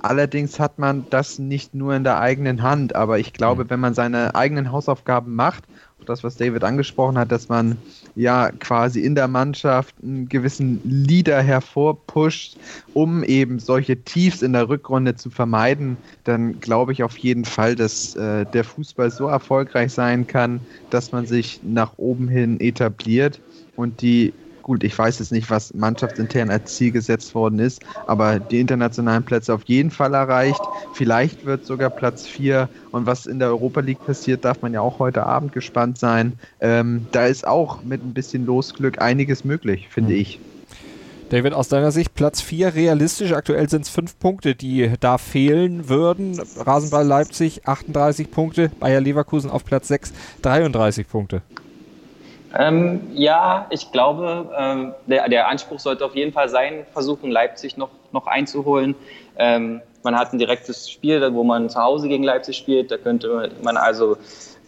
Allerdings 0.00 0.60
hat 0.60 0.78
man 0.78 1.06
das 1.10 1.38
nicht 1.38 1.74
nur 1.74 1.94
in 1.94 2.04
der 2.04 2.20
eigenen 2.20 2.62
Hand, 2.62 2.94
aber 2.94 3.18
ich 3.18 3.32
glaube, 3.32 3.64
mhm. 3.64 3.70
wenn 3.70 3.80
man 3.80 3.94
seine 3.94 4.34
eigenen 4.34 4.70
Hausaufgaben 4.70 5.34
macht, 5.34 5.64
das, 6.06 6.24
was 6.24 6.36
David 6.36 6.64
angesprochen 6.64 7.18
hat, 7.18 7.30
dass 7.30 7.48
man 7.48 7.76
ja 8.14 8.50
quasi 8.50 9.00
in 9.00 9.14
der 9.14 9.28
Mannschaft 9.28 9.94
einen 10.02 10.28
gewissen 10.28 10.80
Leader 10.84 11.42
hervorpusht, 11.42 12.56
um 12.94 13.22
eben 13.24 13.58
solche 13.58 14.02
Tiefs 14.02 14.42
in 14.42 14.52
der 14.52 14.68
Rückrunde 14.68 15.14
zu 15.16 15.30
vermeiden, 15.30 15.96
dann 16.24 16.60
glaube 16.60 16.92
ich 16.92 17.02
auf 17.02 17.18
jeden 17.18 17.44
Fall, 17.44 17.74
dass 17.74 18.16
äh, 18.16 18.46
der 18.46 18.64
Fußball 18.64 19.10
so 19.10 19.26
erfolgreich 19.26 19.92
sein 19.92 20.26
kann, 20.26 20.60
dass 20.90 21.12
man 21.12 21.26
sich 21.26 21.60
nach 21.62 21.98
oben 21.98 22.28
hin 22.28 22.58
etabliert 22.60 23.40
und 23.76 24.00
die 24.00 24.32
gut, 24.66 24.82
ich 24.82 24.98
weiß 24.98 25.20
jetzt 25.20 25.30
nicht, 25.30 25.48
was 25.48 25.72
mannschaftsintern 25.74 26.50
als 26.50 26.74
Ziel 26.74 26.90
gesetzt 26.90 27.36
worden 27.36 27.60
ist, 27.60 27.84
aber 28.08 28.40
die 28.40 28.58
internationalen 28.58 29.22
Plätze 29.22 29.54
auf 29.54 29.62
jeden 29.66 29.92
Fall 29.92 30.12
erreicht. 30.12 30.60
Vielleicht 30.92 31.46
wird 31.46 31.64
sogar 31.64 31.88
Platz 31.88 32.26
4 32.26 32.68
und 32.90 33.06
was 33.06 33.26
in 33.26 33.38
der 33.38 33.46
Europa 33.46 33.78
League 33.78 34.04
passiert, 34.04 34.44
darf 34.44 34.62
man 34.62 34.74
ja 34.74 34.80
auch 34.80 34.98
heute 34.98 35.24
Abend 35.24 35.52
gespannt 35.52 35.98
sein. 35.98 36.32
Ähm, 36.60 37.06
da 37.12 37.26
ist 37.26 37.46
auch 37.46 37.84
mit 37.84 38.02
ein 38.02 38.12
bisschen 38.12 38.44
Losglück 38.44 39.00
einiges 39.00 39.44
möglich, 39.44 39.86
finde 39.88 40.14
mhm. 40.14 40.20
ich. 40.20 40.40
David, 41.28 41.52
aus 41.52 41.68
deiner 41.68 41.92
Sicht 41.92 42.16
Platz 42.16 42.40
4 42.40 42.74
realistisch. 42.74 43.34
Aktuell 43.34 43.68
sind 43.68 43.82
es 43.82 43.88
fünf 43.88 44.18
Punkte, 44.18 44.56
die 44.56 44.90
da 44.98 45.16
fehlen 45.16 45.88
würden. 45.88 46.40
Rasenball 46.58 47.06
Leipzig 47.06 47.68
38 47.68 48.32
Punkte, 48.32 48.72
Bayer 48.80 49.00
Leverkusen 49.00 49.48
auf 49.48 49.64
Platz 49.64 49.86
6 49.86 50.12
33 50.42 51.08
Punkte. 51.08 51.42
Ähm, 52.58 53.00
ja, 53.14 53.66
ich 53.70 53.90
glaube, 53.92 54.50
ähm, 54.56 54.94
der, 55.06 55.28
der, 55.28 55.48
Anspruch 55.48 55.80
sollte 55.80 56.04
auf 56.04 56.14
jeden 56.14 56.32
Fall 56.32 56.48
sein, 56.48 56.86
versuchen 56.92 57.30
Leipzig 57.30 57.76
noch, 57.76 57.90
noch 58.12 58.26
einzuholen. 58.26 58.94
Ähm, 59.36 59.82
man 60.02 60.16
hat 60.16 60.32
ein 60.32 60.38
direktes 60.38 60.88
Spiel, 60.88 61.34
wo 61.34 61.42
man 61.42 61.68
zu 61.68 61.82
Hause 61.82 62.08
gegen 62.08 62.22
Leipzig 62.22 62.56
spielt. 62.56 62.90
Da 62.90 62.96
könnte 62.96 63.50
man 63.62 63.76
also 63.76 64.16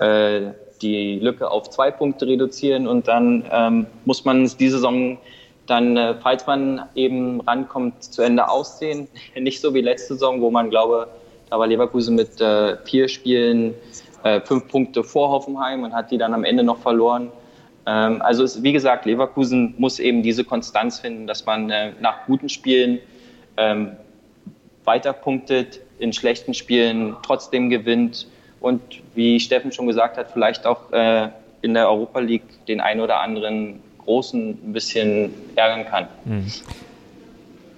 äh, 0.00 0.50
die 0.82 1.18
Lücke 1.20 1.50
auf 1.50 1.70
zwei 1.70 1.90
Punkte 1.90 2.26
reduzieren 2.26 2.86
und 2.86 3.08
dann 3.08 3.44
ähm, 3.50 3.86
muss 4.04 4.24
man 4.24 4.50
diese 4.58 4.76
Saison 4.76 5.18
dann, 5.66 5.96
äh, 5.96 6.14
falls 6.20 6.46
man 6.46 6.82
eben 6.94 7.40
rankommt, 7.42 8.02
zu 8.02 8.22
Ende 8.22 8.48
aussehen. 8.48 9.08
Nicht 9.36 9.60
so 9.60 9.74
wie 9.74 9.80
letzte 9.80 10.14
Saison, 10.14 10.40
wo 10.40 10.50
man 10.50 10.70
glaube, 10.70 11.08
da 11.50 11.58
war 11.58 11.66
Leverkusen 11.66 12.16
mit 12.16 12.40
äh, 12.40 12.76
vier 12.84 13.08
Spielen 13.08 13.74
äh, 14.22 14.40
fünf 14.40 14.68
Punkte 14.68 15.04
vor 15.04 15.30
Hoffenheim 15.30 15.84
und 15.84 15.92
hat 15.92 16.10
die 16.10 16.18
dann 16.18 16.34
am 16.34 16.44
Ende 16.44 16.62
noch 16.62 16.78
verloren. 16.78 17.30
Ähm, 17.88 18.20
also 18.20 18.44
es, 18.44 18.62
wie 18.62 18.72
gesagt, 18.72 19.06
Leverkusen 19.06 19.74
muss 19.78 19.98
eben 19.98 20.22
diese 20.22 20.44
Konstanz 20.44 21.00
finden, 21.00 21.26
dass 21.26 21.46
man 21.46 21.70
äh, 21.70 21.92
nach 22.00 22.26
guten 22.26 22.50
Spielen 22.50 22.98
ähm, 23.56 23.92
weiter 24.84 25.14
punktet, 25.14 25.80
in 25.98 26.12
schlechten 26.12 26.52
Spielen 26.52 27.16
trotzdem 27.22 27.70
gewinnt 27.70 28.26
und 28.60 28.80
wie 29.14 29.40
Steffen 29.40 29.72
schon 29.72 29.86
gesagt 29.86 30.18
hat, 30.18 30.30
vielleicht 30.30 30.66
auch 30.66 30.92
äh, 30.92 31.28
in 31.62 31.74
der 31.74 31.88
Europa 31.88 32.20
League 32.20 32.66
den 32.66 32.80
einen 32.80 33.00
oder 33.00 33.20
anderen 33.20 33.80
Großen 34.04 34.50
ein 34.50 34.72
bisschen 34.72 35.32
ärgern 35.56 35.86
kann. 35.86 36.08
Mhm. 36.24 36.46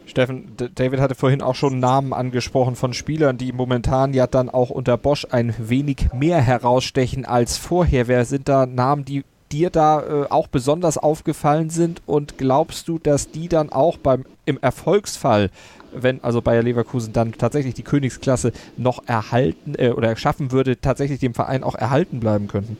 Steffen, 0.06 0.56
David 0.74 0.98
hatte 0.98 1.14
vorhin 1.14 1.40
auch 1.40 1.54
schon 1.54 1.78
Namen 1.78 2.12
angesprochen 2.12 2.74
von 2.74 2.94
Spielern, 2.94 3.38
die 3.38 3.52
momentan 3.52 4.12
ja 4.12 4.26
dann 4.26 4.50
auch 4.50 4.70
unter 4.70 4.96
Bosch 4.96 5.24
ein 5.30 5.54
wenig 5.56 6.12
mehr 6.12 6.40
herausstechen 6.40 7.24
als 7.24 7.56
vorher. 7.56 8.08
Wer 8.08 8.24
sind 8.24 8.48
da 8.48 8.66
Namen, 8.66 9.04
die 9.04 9.22
dir 9.52 9.70
da 9.70 10.00
äh, 10.02 10.26
auch 10.30 10.48
besonders 10.48 10.98
aufgefallen 10.98 11.70
sind 11.70 12.02
und 12.06 12.38
glaubst 12.38 12.88
du, 12.88 12.98
dass 12.98 13.30
die 13.30 13.48
dann 13.48 13.70
auch 13.70 13.96
beim 13.98 14.24
im 14.46 14.58
Erfolgsfall, 14.60 15.50
wenn 15.92 16.22
also 16.22 16.42
Bayer 16.42 16.62
Leverkusen 16.62 17.12
dann 17.12 17.32
tatsächlich 17.32 17.74
die 17.74 17.82
Königsklasse 17.82 18.52
noch 18.76 19.06
erhalten 19.06 19.74
äh, 19.76 19.90
oder 19.90 20.14
schaffen 20.16 20.52
würde, 20.52 20.80
tatsächlich 20.80 21.20
dem 21.20 21.34
Verein 21.34 21.62
auch 21.62 21.74
erhalten 21.74 22.20
bleiben 22.20 22.48
könnten? 22.48 22.76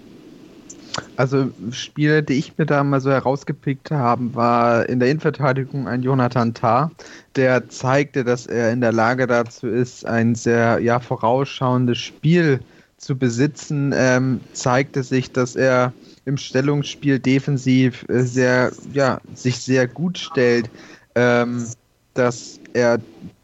Also 1.16 1.50
Spieler, 1.70 2.22
die 2.22 2.35
ich 2.35 2.59
mir 2.59 2.66
da 2.66 2.83
mal 2.83 3.00
so 3.00 3.11
herausgepickt 3.11 3.90
habe, 3.90 4.35
war 4.35 4.88
in 4.88 4.98
der 4.98 5.11
Innenverteidigung 5.11 5.87
ein 5.87 6.02
Jonathan 6.02 6.54
Tah, 6.54 6.90
der 7.37 7.68
zeigte, 7.68 8.24
dass 8.24 8.46
er 8.46 8.72
in 8.72 8.80
der 8.80 8.92
Lage 8.92 9.26
dazu 9.26 9.68
ist, 9.68 10.04
ein 10.04 10.35
sehr 10.35 10.80
ja, 10.80 10.98
vorausschauendes 10.98 11.98
Spiel 11.98 12.61
zu 12.96 13.16
besitzen, 13.16 13.94
ähm, 13.96 14.40
zeigte 14.52 15.02
sich, 15.02 15.33
dass 15.33 15.56
er 15.56 15.92
im 16.30 16.38
Stellungsspiel 16.38 17.18
defensiv 17.18 18.06
äh, 18.08 18.22
sehr, 18.22 18.72
ja, 18.92 19.20
sich 19.34 19.58
sehr 19.58 19.88
gut 19.88 20.16
stellt, 20.16 20.70
ähm, 21.16 21.66
dass 22.14 22.60
er 22.72 23.00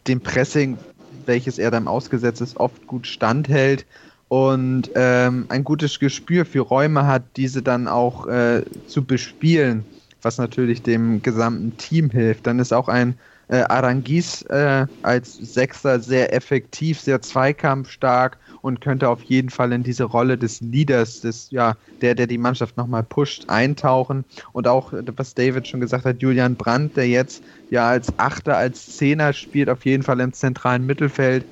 dem 0.07 0.21
Pressing, 0.21 0.79
welches 1.27 1.59
er 1.59 1.73
dann 1.73 1.89
ausgesetzt 1.89 2.41
ist, 2.41 2.57
oft 2.57 2.87
gut 2.87 3.09
standhält 3.09 3.85
und 4.29 4.91
ähm, 4.95 5.47
ein 5.49 5.65
gutes 5.65 5.99
Gespür 5.99 6.45
für 6.45 6.61
Räume 6.61 7.07
hat, 7.07 7.25
diese 7.37 7.61
dann 7.61 7.89
auch 7.89 8.29
äh, 8.29 8.63
zu 8.87 9.05
bespielen, 9.05 9.85
was 10.23 10.39
natürlich 10.39 10.83
dem 10.83 11.23
gesamten 11.23 11.77
Team 11.77 12.11
hilft. 12.11 12.47
Dann 12.47 12.61
ist 12.61 12.73
auch 12.73 12.89
ein 12.89 13.15
äh, 13.49 13.63
Arangis 13.69 14.43
äh, 14.43 14.87
als 15.03 15.35
Sechster 15.37 16.01
sehr 16.01 16.35
effektiv, 16.35 17.01
sehr 17.01 17.23
zweikampfstark 17.23 18.39
und 18.63 18.81
könnte 18.81 19.09
auf 19.09 19.23
jeden 19.23 19.51
Fall 19.51 19.73
in 19.73 19.83
diese 19.83 20.05
Rolle 20.05 20.37
des 20.37 20.61
Leaders, 20.61 21.21
des, 21.21 21.51
ja, 21.51 21.77
der, 22.01 22.15
der 22.15 22.27
die 22.27 22.39
Mannschaft 22.39 22.77
nochmal 22.77 23.05
pusht, 23.05 23.45
eintauchen. 23.49 24.25
Und 24.53 24.67
auch, 24.67 24.93
was 25.17 25.35
David 25.35 25.69
schon 25.69 25.81
gesagt 25.81 26.05
hat, 26.05 26.21
Julian 26.21 26.57
Brandt, 26.57 26.97
der 26.97 27.09
jetzt 27.09 27.43
ja 27.71 27.89
als 27.89 28.13
Achter, 28.19 28.57
als 28.57 28.97
Zehner 28.97 29.33
spielt, 29.33 29.71
auf 29.71 29.85
jeden 29.85 30.03
Fall 30.03 30.19
im 30.21 30.33
zentralen 30.33 30.85
Mittelfeld, 30.85 31.45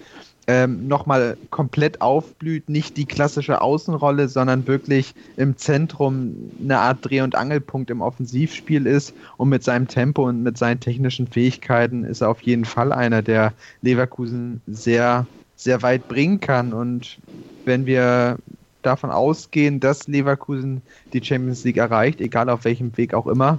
ähm, 0.46 0.88
nochmal 0.88 1.36
komplett 1.50 2.00
aufblüht, 2.00 2.68
nicht 2.68 2.96
die 2.96 3.06
klassische 3.06 3.60
Außenrolle, 3.60 4.28
sondern 4.28 4.66
wirklich 4.66 5.14
im 5.36 5.56
Zentrum 5.56 6.34
eine 6.62 6.78
Art 6.78 6.98
Dreh- 7.02 7.22
und 7.22 7.34
Angelpunkt 7.34 7.90
im 7.90 8.00
Offensivspiel 8.00 8.86
ist 8.86 9.14
und 9.36 9.48
mit 9.48 9.64
seinem 9.64 9.88
Tempo 9.88 10.28
und 10.28 10.42
mit 10.42 10.58
seinen 10.58 10.80
technischen 10.80 11.26
Fähigkeiten 11.26 12.04
ist 12.04 12.20
er 12.20 12.30
auf 12.30 12.40
jeden 12.42 12.64
Fall 12.64 12.92
einer, 12.92 13.22
der 13.22 13.52
Leverkusen 13.82 14.60
sehr 14.66 15.26
sehr 15.56 15.82
weit 15.82 16.08
bringen 16.08 16.40
kann. 16.40 16.72
Und 16.72 17.18
wenn 17.64 17.86
wir 17.86 18.38
davon 18.82 19.10
ausgehen, 19.10 19.80
dass 19.80 20.06
Leverkusen 20.08 20.82
die 21.12 21.24
Champions 21.24 21.64
League 21.64 21.78
erreicht, 21.78 22.20
egal 22.20 22.50
auf 22.50 22.64
welchem 22.64 22.96
Weg 22.96 23.14
auch 23.14 23.26
immer, 23.26 23.58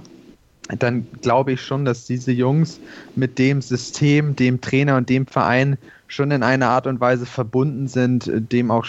dann 0.68 1.06
glaube 1.22 1.52
ich 1.52 1.62
schon, 1.62 1.84
dass 1.84 2.06
diese 2.06 2.32
Jungs 2.32 2.80
mit 3.14 3.38
dem 3.38 3.62
System, 3.62 4.34
dem 4.34 4.60
Trainer 4.60 4.96
und 4.96 5.08
dem 5.08 5.26
Verein 5.26 5.78
schon 6.08 6.30
in 6.30 6.42
einer 6.42 6.68
Art 6.68 6.86
und 6.86 7.00
Weise 7.00 7.26
verbunden 7.26 7.88
sind, 7.88 8.30
dem 8.52 8.70
auch 8.70 8.86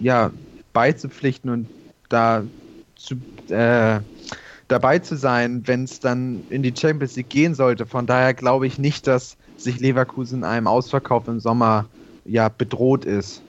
ja, 0.00 0.30
beizupflichten 0.72 1.50
und 1.50 1.68
da 2.08 2.44
zu, 2.96 3.16
äh, 3.52 4.00
dabei 4.68 4.98
zu 4.98 5.16
sein, 5.16 5.62
wenn 5.66 5.84
es 5.84 6.00
dann 6.00 6.44
in 6.50 6.62
die 6.62 6.74
Champions 6.76 7.16
League 7.16 7.30
gehen 7.30 7.54
sollte. 7.54 7.86
Von 7.86 8.06
daher 8.06 8.34
glaube 8.34 8.66
ich 8.66 8.78
nicht, 8.78 9.06
dass 9.06 9.36
sich 9.56 9.80
Leverkusen 9.80 10.44
einem 10.44 10.66
Ausverkauf 10.66 11.28
im 11.28 11.40
Sommer 11.40 11.86
ja 12.24 12.48
bedroht 12.48 13.04
ist. 13.04 13.45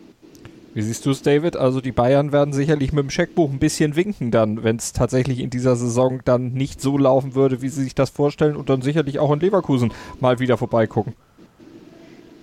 Wie 0.78 0.84
siehst 0.84 1.08
du 1.08 1.10
es, 1.10 1.24
David? 1.24 1.58
Also 1.58 1.82
die 1.82 1.92
Bayern 1.92 2.32
werden 2.32 2.54
sicherlich 2.54 2.94
mit 2.94 3.02
dem 3.02 3.10
Scheckbuch 3.10 3.50
ein 3.50 3.58
bisschen 3.58 3.96
winken 3.96 4.30
dann, 4.30 4.64
wenn 4.64 4.76
es 4.76 4.94
tatsächlich 4.94 5.40
in 5.40 5.50
dieser 5.50 5.76
Saison 5.76 6.22
dann 6.24 6.54
nicht 6.54 6.82
so 6.82 7.00
laufen 7.00 7.34
würde, 7.34 7.64
wie 7.64 7.70
sie 7.70 7.84
sich 7.84 7.96
das 7.96 8.12
vorstellen 8.12 8.56
und 8.56 8.70
dann 8.70 8.84
sicherlich 8.84 9.18
auch 9.18 9.34
in 9.34 9.40
Leverkusen 9.40 9.92
mal 10.20 10.38
wieder 10.38 10.56
vorbeigucken. 10.56 11.16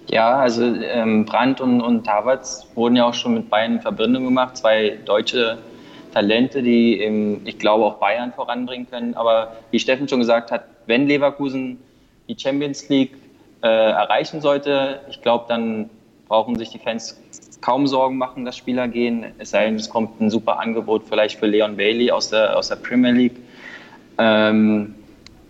Ja, 0.09 0.35
also 0.35 0.64
ähm, 0.64 1.27
Brandt 1.27 1.61
und, 1.61 1.81
und 1.81 2.09
Havertz 2.09 2.66
wurden 2.75 2.97
ja 2.97 3.05
auch 3.05 3.14
schon 3.14 3.35
mit 3.35 3.49
Bayern 3.49 3.75
in 3.75 3.81
Verbindung 3.81 4.25
gemacht, 4.25 4.57
zwei 4.57 4.99
deutsche 5.05 5.59
Talente, 6.12 6.61
die 6.61 7.01
im, 7.01 7.47
ich 7.47 7.61
glaube 7.61 7.85
auch 7.85 7.99
Bayern 7.99 8.33
voranbringen 8.33 8.90
können. 8.90 9.14
Aber 9.14 9.59
wie 9.70 9.79
Steffen 9.79 10.09
schon 10.09 10.18
gesagt 10.18 10.51
hat, 10.51 10.64
wenn 10.87 11.07
Leverkusen 11.07 11.79
die 12.29 12.37
Champions 12.37 12.88
League 12.88 13.12
äh, 13.62 13.68
erreichen 13.68 14.40
sollte, 14.40 15.03
ich 15.09 15.23
glaube, 15.23 15.44
dann 15.47 15.88
brauchen 16.27 16.59
sich 16.59 16.70
die 16.70 16.81
Fans 16.81 17.20
kaum 17.64 17.87
Sorgen 17.87 18.18
machen, 18.18 18.44
dass 18.44 18.59
Spieler 18.59 18.88
gehen. 18.88 19.24
Es 19.38 19.50
sei 19.50 19.64
denn, 19.64 19.77
es 19.77 19.88
kommt 19.88 20.20
ein 20.20 20.29
super 20.29 20.61
Angebot 20.61 21.05
vielleicht 21.09 21.38
für 21.38 21.46
Leon 21.46 21.79
Bailey 21.79 22.11
aus 22.11 22.29
der, 22.29 22.59
aus 22.59 22.68
der 22.68 22.77
Premier 22.77 23.11
League. 23.11 23.37
Ähm, 24.18 24.94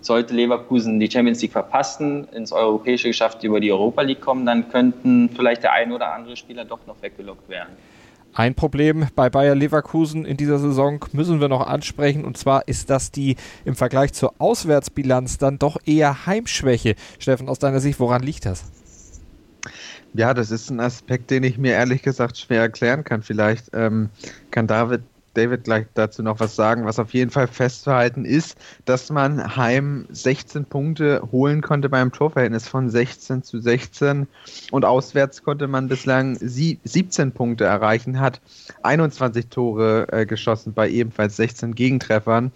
sollte 0.01 0.33
Leverkusen 0.33 1.01
die 1.01 1.11
Champions 1.11 1.43
League 1.43 1.51
verpassen, 1.51 2.29
ins 2.29 2.53
europäische 2.53 3.09
Geschäft 3.09 3.43
über 3.43 3.59
die 3.59 3.73
Europa 3.73 4.03
League 4.03 4.21
kommen, 4.21 4.47
dann 4.47 4.69
könnten 4.69 5.29
vielleicht 5.35 5.65
der 5.65 5.73
ein 5.73 5.91
oder 5.91 6.15
andere 6.15 6.37
Spieler 6.37 6.65
doch 6.65 6.87
noch 6.87 7.03
weggelockt 7.03 7.49
werden. 7.49 7.71
Ein 8.33 8.55
Problem 8.55 9.09
bei 9.17 9.29
Bayer 9.29 9.57
Leverkusen 9.57 10.25
in 10.25 10.37
dieser 10.37 10.59
Saison 10.59 11.05
müssen 11.13 11.41
wir 11.41 11.49
noch 11.49 11.67
ansprechen 11.67 12.25
und 12.25 12.37
zwar 12.37 12.69
ist 12.69 12.91
das 12.91 13.11
die 13.11 13.35
im 13.65 13.75
Vergleich 13.75 14.13
zur 14.13 14.35
Auswärtsbilanz 14.39 15.39
dann 15.39 15.59
doch 15.59 15.79
eher 15.85 16.27
Heimschwäche. 16.27 16.95
Steffen, 17.19 17.49
aus 17.49 17.59
deiner 17.59 17.81
Sicht, 17.81 17.99
woran 17.99 18.23
liegt 18.23 18.47
das? 18.47 18.84
Ja, 20.15 20.33
das 20.33 20.51
ist 20.51 20.71
ein 20.71 20.81
Aspekt, 20.81 21.31
den 21.31 21.43
ich 21.43 21.59
mir 21.59 21.73
ehrlich 21.73 22.03
gesagt 22.03 22.39
schwer 22.39 22.63
erklären 22.63 23.03
kann. 23.03 23.23
Vielleicht 23.23 23.71
ähm, 23.73 24.11
kann 24.51 24.67
David 24.67 25.03
David 25.35 25.65
gleich 25.65 25.87
dazu 25.95 26.23
noch 26.23 26.41
was 26.41 26.57
sagen. 26.57 26.87
Was 26.87 26.99
auf 26.99 27.13
jeden 27.13 27.31
Fall 27.31 27.49
festzuhalten 27.49 28.25
ist, 28.25 28.57
dass 28.85 29.11
man 29.11 29.57
heim 29.57 30.07
16 30.11 30.65
Punkte 30.65 31.23
holen 31.33 31.61
konnte 31.61 31.89
beim 31.89 32.13
Torverhältnis 32.13 32.69
von 32.69 32.89
16 32.89 33.43
zu 33.43 33.61
16 33.61 34.27
und 34.71 34.85
auswärts 34.85 35.43
konnte 35.43 35.67
man 35.67 35.89
bislang 35.89 36.39
17 36.41 37.33
Punkte 37.33 37.65
erreichen, 37.65 38.21
hat 38.21 38.41
21 38.83 39.49
Tore 39.49 40.07
äh, 40.13 40.27
geschossen 40.27 40.73
bei 40.73 40.89
ebenfalls 40.89 41.37
16 41.37 41.75
Gegentreffern. 41.75 42.53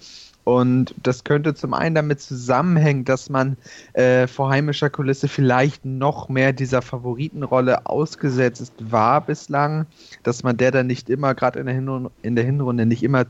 Und 0.49 0.95
das 1.03 1.25
könnte 1.25 1.53
zum 1.53 1.75
einen 1.75 1.95
damit 1.95 2.23
zusammenhängen, 2.23 3.05
dass 3.05 3.29
man 3.29 3.59
äh, 3.93 4.27
vor 4.27 4.49
heimischer 4.49 4.89
Kulisse 4.89 5.29
vielleicht 5.29 5.85
noch 5.85 6.31
mehr 6.31 6.55
dieser 6.55 6.81
Favoritenrolle 6.81 7.85
ausgesetzt 7.85 8.73
war 8.79 9.21
bislang, 9.21 9.85
dass 10.23 10.45
man 10.45 10.57
der 10.57 10.71
dann 10.71 10.87
nicht 10.87 11.11
immer, 11.11 11.35
gerade 11.35 11.61
in, 11.61 11.67
der 11.67 11.75
Hinrunde, 11.75 12.11
in 12.23 12.35
der 12.35 12.47
Hinrunde, 12.47 12.87
nicht 12.87 13.03
immer 13.03 13.27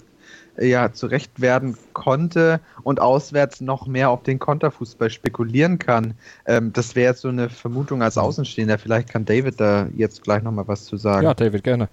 ja, 0.60 0.92
zurecht 0.92 1.40
werden 1.40 1.76
konnte 1.92 2.60
und 2.84 3.00
auswärts 3.00 3.60
noch 3.60 3.88
mehr 3.88 4.10
auf 4.10 4.22
den 4.22 4.38
Konterfußball 4.38 5.10
spekulieren 5.10 5.80
kann. 5.80 6.14
Ähm, 6.46 6.72
das 6.72 6.94
wäre 6.94 7.10
jetzt 7.10 7.22
so 7.22 7.28
eine 7.30 7.50
Vermutung 7.50 8.00
als 8.00 8.16
Außenstehender. 8.16 8.78
Vielleicht 8.78 9.08
kann 9.08 9.24
David 9.24 9.58
da 9.58 9.88
jetzt 9.96 10.22
gleich 10.22 10.44
nochmal 10.44 10.68
was 10.68 10.84
zu 10.84 10.96
sagen. 10.96 11.24
Ja, 11.24 11.34
David, 11.34 11.64
gerne. 11.64 11.88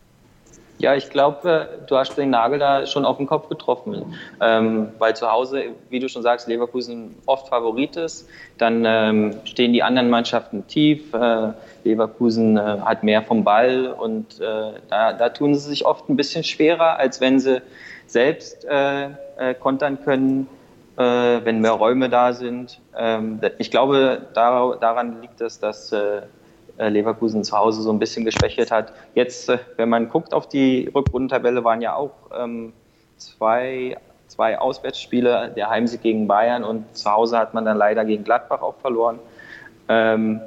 Ja, 0.77 0.93
ich 0.93 1.09
glaube, 1.09 1.69
du 1.87 1.97
hast 1.97 2.17
den 2.17 2.31
Nagel 2.31 2.59
da 2.59 2.85
schon 2.85 3.05
auf 3.05 3.17
den 3.17 3.27
Kopf 3.27 3.47
getroffen. 3.47 4.17
Ähm, 4.41 4.89
weil 4.99 5.15
zu 5.15 5.31
Hause, 5.31 5.63
wie 5.89 5.99
du 5.99 6.09
schon 6.09 6.21
sagst, 6.21 6.47
Leverkusen 6.47 7.15
oft 7.25 7.47
Favorit 7.47 7.95
ist. 7.95 8.27
Dann 8.57 8.83
ähm, 8.85 9.39
stehen 9.45 9.71
die 9.71 9.83
anderen 9.83 10.09
Mannschaften 10.09 10.67
tief. 10.67 11.13
Äh, 11.13 11.53
Leverkusen 11.85 12.57
äh, 12.57 12.79
hat 12.81 13.03
mehr 13.03 13.21
vom 13.21 13.43
Ball 13.43 13.87
und 13.87 14.41
äh, 14.41 14.73
da, 14.89 15.13
da, 15.13 15.29
tun 15.29 15.55
sie 15.55 15.69
sich 15.69 15.85
oft 15.85 16.09
ein 16.09 16.17
bisschen 16.17 16.43
schwerer, 16.43 16.97
als 16.97 17.21
wenn 17.21 17.39
sie 17.39 17.61
selbst 18.07 18.65
äh, 18.65 19.05
äh, 19.37 19.53
kontern 19.57 19.99
können, 20.03 20.47
äh, 20.97 21.01
wenn 21.01 21.61
mehr 21.61 21.71
Räume 21.71 22.09
da 22.09 22.33
sind. 22.33 22.81
Ähm, 22.97 23.39
ich 23.59 23.71
glaube, 23.71 24.27
da, 24.33 24.75
daran 24.81 25.21
liegt 25.21 25.39
es, 25.41 25.59
dass 25.59 25.93
Leverkusen 26.77 27.43
zu 27.43 27.57
Hause 27.57 27.81
so 27.81 27.91
ein 27.91 27.99
bisschen 27.99 28.25
geschwächelt 28.25 28.71
hat. 28.71 28.93
Jetzt, 29.13 29.49
äh, 29.49 29.59
wenn 29.77 29.89
man 29.89 30.09
guckt 30.09 30.33
auf 30.33 30.47
die 30.47 30.89
Rückrundentabelle, 30.93 31.63
waren 31.63 31.81
ja 31.81 31.95
auch 31.95 32.11
ähm, 32.37 32.73
zwei, 33.17 33.97
zwei 34.27 34.59
Auswärtsspiele, 34.59 35.53
der 35.55 35.69
Heimsieg 35.69 36.01
gegen 36.01 36.27
Bayern 36.27 36.63
und 36.63 36.97
zu 36.97 37.11
Hause 37.11 37.37
hat 37.37 37.53
man 37.53 37.65
dann 37.65 37.77
leider 37.77 38.03
gegen 38.05 38.23
Gladbach 38.23 38.61
auch 38.61 38.75
verloren. 38.75 39.19
Ähm, 39.87 40.41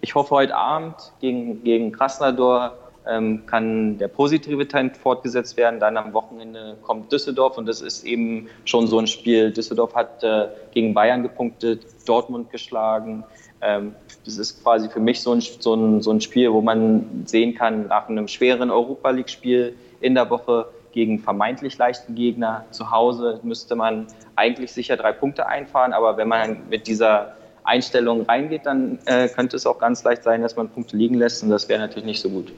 ich 0.00 0.14
hoffe, 0.14 0.34
heute 0.34 0.54
Abend 0.54 1.12
gegen, 1.20 1.64
gegen 1.64 1.92
Krasnodar 1.92 2.74
ähm, 3.06 3.44
kann 3.46 3.98
der 3.98 4.08
positive 4.08 4.66
Trend 4.66 4.96
fortgesetzt 4.96 5.56
werden. 5.56 5.80
Dann 5.80 5.96
am 5.96 6.12
Wochenende 6.12 6.76
kommt 6.82 7.12
Düsseldorf 7.12 7.58
und 7.58 7.66
das 7.66 7.80
ist 7.80 8.04
eben 8.04 8.48
schon 8.64 8.86
so 8.86 8.98
ein 8.98 9.06
Spiel. 9.06 9.50
Düsseldorf 9.50 9.94
hat 9.94 10.22
äh, 10.22 10.48
gegen 10.72 10.94
Bayern 10.94 11.22
gepunktet, 11.22 11.86
Dortmund 12.06 12.50
geschlagen. 12.50 13.24
Ähm, 13.64 13.94
das 14.24 14.38
ist 14.38 14.62
quasi 14.62 14.88
für 14.88 15.00
mich 15.00 15.20
so 15.20 15.32
ein, 15.32 15.40
so, 15.40 15.74
ein, 15.74 16.02
so 16.02 16.10
ein 16.10 16.20
Spiel, 16.20 16.52
wo 16.52 16.60
man 16.60 17.24
sehen 17.26 17.54
kann, 17.54 17.88
nach 17.88 18.08
einem 18.08 18.28
schweren 18.28 18.70
Europa 18.70 19.10
League-Spiel 19.10 19.74
in 20.00 20.14
der 20.14 20.28
Woche 20.30 20.66
gegen 20.92 21.18
vermeintlich 21.18 21.76
leichten 21.76 22.14
Gegner 22.14 22.66
zu 22.70 22.90
Hause 22.90 23.40
müsste 23.42 23.74
man 23.74 24.06
eigentlich 24.36 24.72
sicher 24.72 24.96
drei 24.96 25.12
Punkte 25.12 25.46
einfahren. 25.46 25.92
Aber 25.92 26.16
wenn 26.16 26.28
man 26.28 26.68
mit 26.70 26.86
dieser 26.86 27.34
Einstellung 27.64 28.22
reingeht, 28.22 28.66
dann 28.66 28.98
äh, 29.06 29.28
könnte 29.28 29.56
es 29.56 29.66
auch 29.66 29.78
ganz 29.78 30.04
leicht 30.04 30.22
sein, 30.22 30.42
dass 30.42 30.54
man 30.54 30.68
Punkte 30.68 30.96
liegen 30.96 31.16
lässt 31.16 31.42
und 31.42 31.50
das 31.50 31.68
wäre 31.68 31.80
natürlich 31.80 32.04
nicht 32.04 32.20
so 32.20 32.28
gut. 32.28 32.52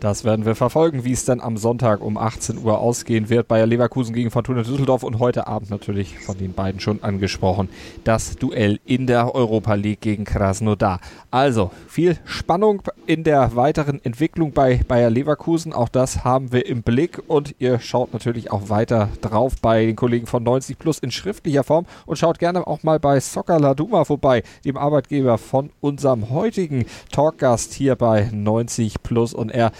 Das 0.00 0.24
werden 0.24 0.46
wir 0.46 0.54
verfolgen, 0.54 1.04
wie 1.04 1.12
es 1.12 1.26
dann 1.26 1.42
am 1.42 1.58
Sonntag 1.58 2.00
um 2.00 2.16
18 2.16 2.64
Uhr 2.64 2.78
ausgehen 2.78 3.28
wird. 3.28 3.48
Bayer 3.48 3.66
Leverkusen 3.66 4.14
gegen 4.14 4.30
Fortuna 4.30 4.62
Düsseldorf 4.62 5.02
und 5.02 5.18
heute 5.18 5.46
Abend 5.46 5.68
natürlich 5.68 6.18
von 6.20 6.38
den 6.38 6.54
beiden 6.54 6.80
schon 6.80 7.02
angesprochen. 7.02 7.68
Das 8.02 8.36
Duell 8.36 8.80
in 8.86 9.06
der 9.06 9.34
Europa 9.34 9.74
League 9.74 10.00
gegen 10.00 10.24
Krasnodar. 10.24 11.00
Also 11.30 11.70
viel 11.86 12.16
Spannung 12.24 12.80
in 13.04 13.24
der 13.24 13.54
weiteren 13.56 14.02
Entwicklung 14.02 14.52
bei 14.52 14.80
Bayer 14.88 15.10
Leverkusen. 15.10 15.74
Auch 15.74 15.90
das 15.90 16.24
haben 16.24 16.50
wir 16.50 16.64
im 16.64 16.82
Blick 16.82 17.20
und 17.28 17.54
ihr 17.58 17.78
schaut 17.78 18.14
natürlich 18.14 18.50
auch 18.50 18.70
weiter 18.70 19.10
drauf 19.20 19.56
bei 19.60 19.84
den 19.84 19.96
Kollegen 19.96 20.26
von 20.26 20.42
90 20.42 20.78
Plus 20.78 20.98
in 20.98 21.10
schriftlicher 21.10 21.62
Form 21.62 21.84
und 22.06 22.16
schaut 22.16 22.38
gerne 22.38 22.66
auch 22.66 22.82
mal 22.82 22.98
bei 22.98 23.20
Soccer 23.20 23.60
Laduma 23.60 24.06
vorbei, 24.06 24.44
dem 24.64 24.78
Arbeitgeber 24.78 25.36
von 25.36 25.68
unserem 25.82 26.30
heutigen 26.30 26.86
Talkgast 27.12 27.74
hier 27.74 27.96
bei 27.96 28.30
90 28.32 29.02
Plus 29.02 29.34
und 29.34 29.50
er 29.50 29.72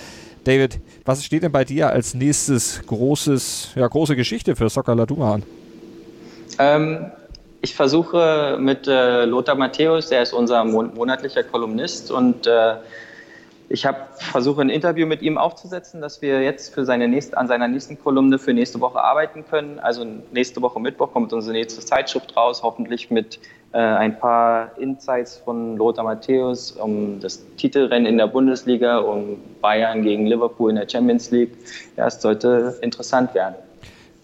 David, 0.45 0.81
was 1.05 1.25
steht 1.25 1.43
denn 1.43 1.53
bei 1.53 1.65
dir 1.65 1.91
als 1.91 2.15
nächstes 2.15 2.81
großes, 2.87 3.73
ja, 3.75 3.87
große 3.87 4.17
Geschichte 4.17 4.57
für 4.57 4.69
Soccer 4.69 4.95
Laduma 4.95 5.35
an? 5.35 5.43
Ähm, 6.59 7.11
ich 7.63 7.75
versuche 7.75 8.57
mit 8.59 8.89
äh, 8.89 9.25
Lothar 9.27 9.55
Matthäus, 9.55 10.09
der 10.09 10.23
ist 10.23 10.33
unser 10.33 10.65
monatlicher 10.65 11.43
Kolumnist 11.43 12.11
und 12.11 12.47
äh, 12.47 12.77
ich 13.69 13.87
habe 13.87 13.99
versuche 14.17 14.63
ein 14.63 14.69
Interview 14.69 15.07
mit 15.07 15.23
ihm 15.23 15.39
aufzusetzen, 15.39 16.01
dass 16.01 16.23
wir 16.23 16.43
jetzt 16.43 16.75
für 16.75 16.85
seine 16.85 17.07
nächste, 17.07 17.37
an 17.39 17.47
seiner 17.47 17.69
nächsten 17.69 18.01
Kolumne 18.03 18.39
für 18.41 18.53
nächste 18.53 18.81
Woche 18.81 19.01
arbeiten 19.01 19.45
können. 19.49 19.79
Also 19.79 20.05
nächste 20.33 20.61
Woche 20.61 20.81
Mittwoch 20.81 21.13
kommt 21.13 21.33
unsere 21.33 21.53
nächste 21.53 21.81
Zeitschrift 21.81 22.37
raus, 22.37 22.65
hoffentlich 22.65 23.11
mit 23.11 23.39
ein 23.73 24.19
paar 24.19 24.77
Insights 24.79 25.37
von 25.37 25.77
Lothar 25.77 26.05
Matthäus 26.05 26.73
um 26.73 27.21
das 27.21 27.45
Titelrennen 27.57 28.07
in 28.07 28.19
der 28.19 28.27
Bundesliga, 28.27 28.99
um 28.99 29.37
Bayern 29.61 30.03
gegen 30.03 30.27
Liverpool 30.27 30.71
in 30.71 30.77
der 30.77 30.89
Champions 30.89 31.31
League. 31.31 31.53
Ja, 31.97 32.09
es 32.09 32.21
sollte 32.21 32.79
interessant 32.83 33.35
werden. 33.35 33.55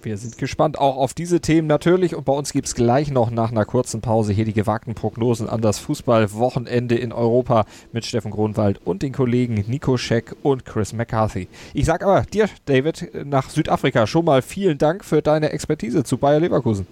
Wir 0.06 0.18
sind 0.18 0.38
gespannt 0.38 0.78
auch 0.78 0.98
auf 0.98 1.14
diese 1.14 1.40
Themen 1.40 1.66
natürlich 1.66 2.14
und 2.14 2.24
bei 2.24 2.32
uns 2.32 2.52
gibt 2.52 2.68
es 2.68 2.76
gleich 2.76 3.10
noch 3.10 3.32
nach 3.32 3.50
einer 3.50 3.64
kurzen 3.64 4.02
Pause 4.02 4.32
hier 4.32 4.44
die 4.44 4.52
gewagten 4.52 4.94
Prognosen 4.94 5.48
an 5.48 5.60
das 5.60 5.80
Fußballwochenende 5.80 6.94
in 6.94 7.12
Europa 7.12 7.64
mit 7.90 8.06
Steffen 8.06 8.30
Grunwald 8.30 8.80
und 8.84 9.02
den 9.02 9.12
Kollegen 9.12 9.64
Nico 9.66 9.96
Scheck 9.96 10.36
und 10.44 10.64
Chris 10.64 10.92
McCarthy. 10.92 11.48
Ich 11.74 11.86
sage 11.86 12.06
aber 12.06 12.22
dir, 12.22 12.48
David, 12.66 13.10
nach 13.24 13.50
Südafrika 13.50 14.06
schon 14.06 14.26
mal 14.26 14.42
vielen 14.42 14.78
Dank 14.78 15.04
für 15.04 15.22
deine 15.22 15.50
Expertise 15.50 16.04
zu 16.04 16.18
Bayer 16.18 16.38
Leverkusen. 16.38 16.86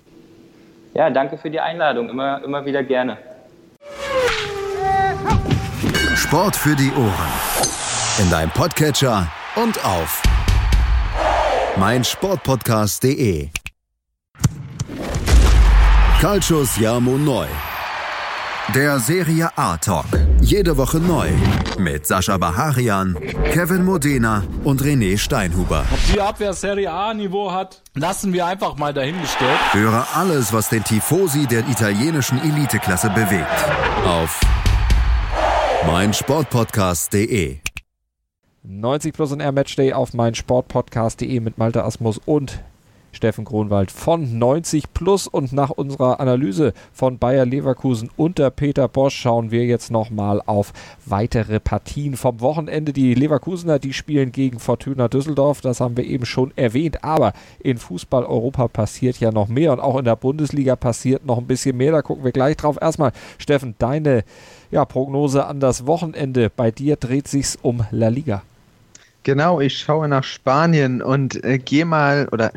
Ja, 0.95 1.11
danke 1.11 1.37
für 1.37 1.51
die 1.51 1.61
Einladung, 1.61 2.09
immer, 2.09 2.43
immer 2.45 2.65
wieder 2.65 2.83
gerne. 2.85 3.19
Sport 6.15 6.55
für 6.55 6.77
die 6.77 6.93
Ohren. 6.93 7.33
In 8.23 8.31
deinem 8.31 8.51
Podcatcher 8.51 9.27
und 9.57 9.85
auf 9.85 10.23
meinsportpodcast.de. 11.77 13.49
Calcius 16.21 16.79
Jamo 16.79 17.19
Neu. 17.19 17.47
Der 18.75 18.99
Serie 19.01 19.51
A 19.57 19.77
Talk. 19.77 20.07
Jede 20.45 20.77
Woche 20.77 20.99
neu. 20.99 21.31
Mit 21.79 22.07
Sascha 22.07 22.37
Baharian, 22.37 23.17
Kevin 23.53 23.83
Modena 23.83 24.45
und 24.63 24.83
René 24.83 25.17
Steinhuber. 25.17 25.87
Ob 25.91 26.13
die 26.13 26.21
Abwehr 26.21 26.53
Serie 26.53 26.91
A 26.91 27.15
Niveau 27.15 27.51
hat, 27.51 27.83
lassen 27.95 28.35
wir 28.35 28.45
einfach 28.45 28.77
mal 28.77 28.93
dahingestellt. 28.93 29.59
Höre 29.73 30.07
alles, 30.15 30.53
was 30.53 30.69
den 30.69 30.85
Tifosi 30.85 31.47
der 31.47 31.67
italienischen 31.67 32.39
Eliteklasse 32.39 33.09
bewegt. 33.09 33.49
Auf 34.07 34.39
meinsportpodcast.de. 35.87 37.61
90 38.65 39.15
Plus 39.15 39.33
und 39.33 39.41
Air 39.41 39.53
Matchday 39.53 39.95
auf 39.95 40.13
mein 40.13 40.35
Sportpodcast.de 40.35 41.41
mit 41.41 41.57
Malte 41.57 41.85
Asmus 41.85 42.21
und 42.27 42.63
Steffen 43.15 43.45
Kronwald 43.45 43.91
von 43.91 44.39
90 44.39 44.93
Plus. 44.93 45.27
Und 45.27 45.53
nach 45.53 45.71
unserer 45.71 46.21
Analyse 46.21 46.73
von 46.93 47.19
Bayer 47.19 47.47
Leverkusen 47.47 48.11
unter 48.17 48.51
Peter 48.51 48.89
Bosch 48.89 49.17
schauen 49.17 49.51
wir 49.51 49.65
jetzt 49.65 49.91
nochmal 49.91 50.43
auf 50.45 50.73
weitere 51.07 51.61
Partien 51.61 52.17
vom 52.17 52.41
Wochenende. 52.41 52.93
Die 52.93 53.15
Leverkusener, 53.15 53.79
die 53.79 53.93
spielen 53.93 54.33
gegen 54.33 54.59
Fortuna 54.59 55.09
Düsseldorf. 55.09 55.61
Das 55.61 55.81
haben 55.81 55.97
wir 55.97 56.05
eben 56.05 56.27
schon 56.27 56.53
erwähnt. 56.57 57.05
Aber 57.05 57.33
in 57.61 57.79
Fußball 57.79 58.25
Europa 58.25 58.69
passiert 58.69 59.21
ja 59.21 59.31
noch 59.31 59.49
mehr 59.49 59.73
und 59.73 59.81
auch 59.81 59.99
in 59.99 60.05
der 60.05 60.17
Bundesliga 60.17 60.77
passiert 60.77 61.25
noch 61.25 61.39
ein 61.39 61.47
bisschen 61.47 61.77
mehr. 61.77 61.93
Da 61.93 62.03
gucken 62.03 62.25
wir 62.25 62.33
gleich 62.33 62.57
drauf. 62.57 62.79
Erstmal, 62.81 63.13
Steffen, 63.39 63.75
deine 63.79 64.25
ja, 64.71 64.85
Prognose 64.85 65.47
an 65.47 65.61
das 65.61 65.87
Wochenende. 65.87 66.51
Bei 66.51 66.71
dir 66.71 66.97
dreht 66.97 67.29
sich's 67.29 67.57
um 67.63 67.85
La 67.91 68.09
Liga. 68.09 68.43
Genau, 69.25 69.59
ich 69.61 69.79
schaue 69.79 70.07
nach 70.07 70.23
Spanien 70.23 71.01
und 71.01 71.43
äh, 71.45 71.59
gehe 71.59 71.87
mal 71.87 72.29
oder 72.31 72.53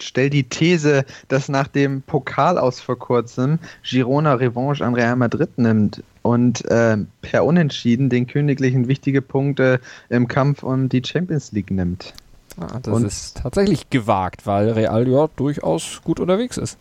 stell 0.00 0.30
die 0.30 0.44
These, 0.44 1.04
dass 1.28 1.48
nach 1.48 1.68
dem 1.68 2.02
Pokal 2.02 2.58
aus 2.58 2.80
vor 2.80 2.98
kurzem 2.98 3.58
Girona 3.82 4.34
Revanche 4.34 4.84
an 4.84 4.94
Real 4.94 5.16
Madrid 5.16 5.58
nimmt 5.58 6.02
und 6.22 6.64
äh, 6.66 6.96
per 7.22 7.44
Unentschieden 7.44 8.10
den 8.10 8.26
Königlichen 8.26 8.88
wichtige 8.88 9.22
Punkte 9.22 9.80
im 10.08 10.28
Kampf 10.28 10.62
um 10.62 10.88
die 10.88 11.02
Champions 11.04 11.52
League 11.52 11.70
nimmt. 11.70 12.14
Ah, 12.58 12.78
das 12.82 12.94
und 12.94 13.04
ist 13.04 13.38
tatsächlich 13.38 13.90
gewagt, 13.90 14.46
weil 14.46 14.70
Real 14.70 15.06
ja 15.06 15.28
durchaus 15.36 16.00
gut 16.02 16.20
unterwegs 16.20 16.56
ist. 16.56 16.78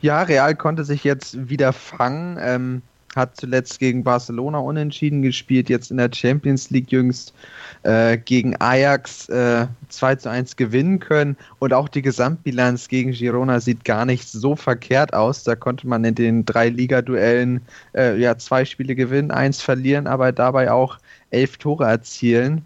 Ja, 0.00 0.22
Real 0.22 0.54
konnte 0.54 0.84
sich 0.84 1.04
jetzt 1.04 1.48
wieder 1.48 1.72
fangen. 1.72 2.38
Ähm, 2.40 2.82
hat 3.16 3.36
zuletzt 3.36 3.78
gegen 3.78 4.04
Barcelona 4.04 4.58
unentschieden 4.58 5.22
gespielt, 5.22 5.68
jetzt 5.68 5.90
in 5.90 5.96
der 5.96 6.10
Champions 6.12 6.70
League 6.70 6.90
jüngst 6.90 7.34
äh, 7.82 8.18
gegen 8.18 8.56
Ajax 8.60 9.28
äh, 9.28 9.66
2 9.88 10.16
zu 10.16 10.30
1 10.30 10.56
gewinnen 10.56 10.98
können 11.00 11.36
und 11.58 11.72
auch 11.72 11.88
die 11.88 12.02
Gesamtbilanz 12.02 12.88
gegen 12.88 13.12
Girona 13.12 13.60
sieht 13.60 13.84
gar 13.84 14.04
nicht 14.04 14.28
so 14.28 14.56
verkehrt 14.56 15.14
aus. 15.14 15.44
Da 15.44 15.54
konnte 15.54 15.86
man 15.86 16.04
in 16.04 16.14
den 16.14 16.44
drei 16.44 16.68
Ligaduellen 16.68 17.60
äh, 17.94 18.18
ja 18.18 18.36
zwei 18.38 18.64
Spiele 18.64 18.94
gewinnen, 18.94 19.30
eins 19.30 19.60
verlieren, 19.60 20.06
aber 20.06 20.32
dabei 20.32 20.70
auch 20.70 20.98
elf 21.30 21.58
Tore 21.58 21.84
erzielen. 21.84 22.64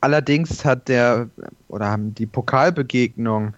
Allerdings 0.00 0.64
hat 0.64 0.88
der 0.88 1.28
oder 1.68 1.86
haben 1.86 2.14
die 2.14 2.26
Pokalbegegnung 2.26 3.54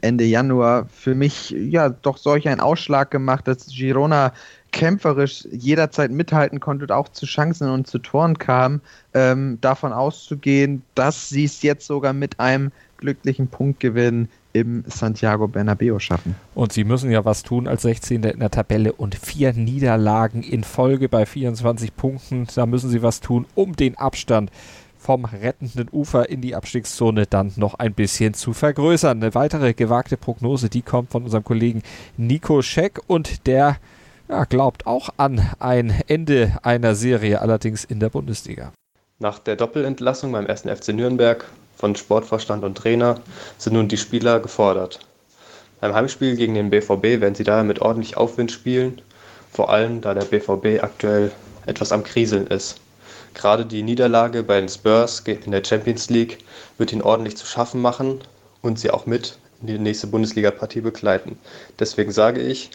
Ende 0.00 0.24
Januar 0.24 0.86
für 0.86 1.14
mich 1.14 1.50
ja 1.50 1.90
doch 1.90 2.16
solch 2.16 2.48
einen 2.48 2.60
Ausschlag 2.60 3.10
gemacht, 3.10 3.46
dass 3.46 3.66
Girona 3.66 4.32
kämpferisch 4.78 5.44
jederzeit 5.50 6.12
mithalten 6.12 6.60
konnte 6.60 6.84
und 6.84 6.92
auch 6.92 7.08
zu 7.08 7.26
Chancen 7.26 7.68
und 7.68 7.88
zu 7.88 7.98
Toren 7.98 8.38
kam, 8.38 8.80
ähm, 9.12 9.58
davon 9.60 9.92
auszugehen, 9.92 10.82
dass 10.94 11.28
sie 11.28 11.44
es 11.44 11.62
jetzt 11.62 11.84
sogar 11.84 12.12
mit 12.12 12.38
einem 12.38 12.70
glücklichen 12.98 13.48
Punktgewinn 13.48 14.28
im 14.52 14.84
Santiago 14.86 15.48
Bernabeo 15.48 15.98
schaffen. 15.98 16.36
Und 16.54 16.72
sie 16.72 16.84
müssen 16.84 17.10
ja 17.10 17.24
was 17.24 17.42
tun 17.42 17.66
als 17.66 17.82
16. 17.82 18.22
in 18.22 18.38
der 18.38 18.52
Tabelle 18.52 18.92
und 18.92 19.16
vier 19.16 19.52
Niederlagen 19.52 20.44
in 20.44 20.62
Folge 20.62 21.08
bei 21.08 21.26
24 21.26 21.96
Punkten. 21.96 22.46
Da 22.54 22.64
müssen 22.64 22.88
sie 22.88 23.02
was 23.02 23.18
tun, 23.20 23.46
um 23.56 23.74
den 23.74 23.98
Abstand 23.98 24.52
vom 24.96 25.24
rettenden 25.24 25.88
Ufer 25.90 26.28
in 26.28 26.40
die 26.40 26.54
Abstiegszone 26.54 27.26
dann 27.26 27.52
noch 27.56 27.74
ein 27.74 27.94
bisschen 27.94 28.34
zu 28.34 28.52
vergrößern. 28.52 29.20
Eine 29.20 29.34
weitere 29.34 29.74
gewagte 29.74 30.16
Prognose, 30.16 30.68
die 30.68 30.82
kommt 30.82 31.10
von 31.10 31.24
unserem 31.24 31.42
Kollegen 31.42 31.82
Nico 32.16 32.62
Scheck 32.62 33.00
und 33.08 33.48
der 33.48 33.76
ja, 34.28 34.44
glaubt 34.44 34.86
auch 34.86 35.10
an 35.16 35.40
ein 35.58 36.02
Ende 36.06 36.58
einer 36.62 36.94
Serie, 36.94 37.40
allerdings 37.40 37.84
in 37.84 38.00
der 38.00 38.10
Bundesliga. 38.10 38.72
Nach 39.18 39.38
der 39.38 39.56
Doppelentlassung 39.56 40.32
beim 40.32 40.46
1. 40.46 40.62
FC 40.62 40.88
Nürnberg 40.88 41.44
von 41.76 41.96
Sportvorstand 41.96 42.64
und 42.64 42.76
Trainer 42.76 43.20
sind 43.56 43.72
nun 43.72 43.88
die 43.88 43.96
Spieler 43.96 44.40
gefordert. 44.40 45.00
Beim 45.80 45.94
Heimspiel 45.94 46.36
gegen 46.36 46.54
den 46.54 46.70
BVB 46.70 47.20
werden 47.20 47.34
sie 47.34 47.44
daher 47.44 47.64
mit 47.64 47.80
ordentlich 47.80 48.16
Aufwind 48.16 48.52
spielen, 48.52 49.00
vor 49.52 49.70
allem 49.70 50.00
da 50.00 50.14
der 50.14 50.24
BVB 50.24 50.82
aktuell 50.82 51.32
etwas 51.66 51.92
am 51.92 52.02
Kriseln 52.02 52.46
ist. 52.48 52.80
Gerade 53.34 53.64
die 53.64 53.82
Niederlage 53.82 54.42
bei 54.42 54.58
den 54.58 54.68
Spurs 54.68 55.20
in 55.20 55.52
der 55.52 55.64
Champions 55.64 56.10
League 56.10 56.38
wird 56.78 56.92
ihnen 56.92 57.02
ordentlich 57.02 57.36
zu 57.36 57.46
schaffen 57.46 57.80
machen 57.80 58.20
und 58.62 58.78
sie 58.78 58.90
auch 58.90 59.06
mit 59.06 59.38
in 59.60 59.68
die 59.68 59.78
nächste 59.78 60.06
Bundesliga-Partie 60.06 60.80
begleiten. 60.80 61.38
Deswegen 61.78 62.12
sage 62.12 62.40
ich, 62.40 62.70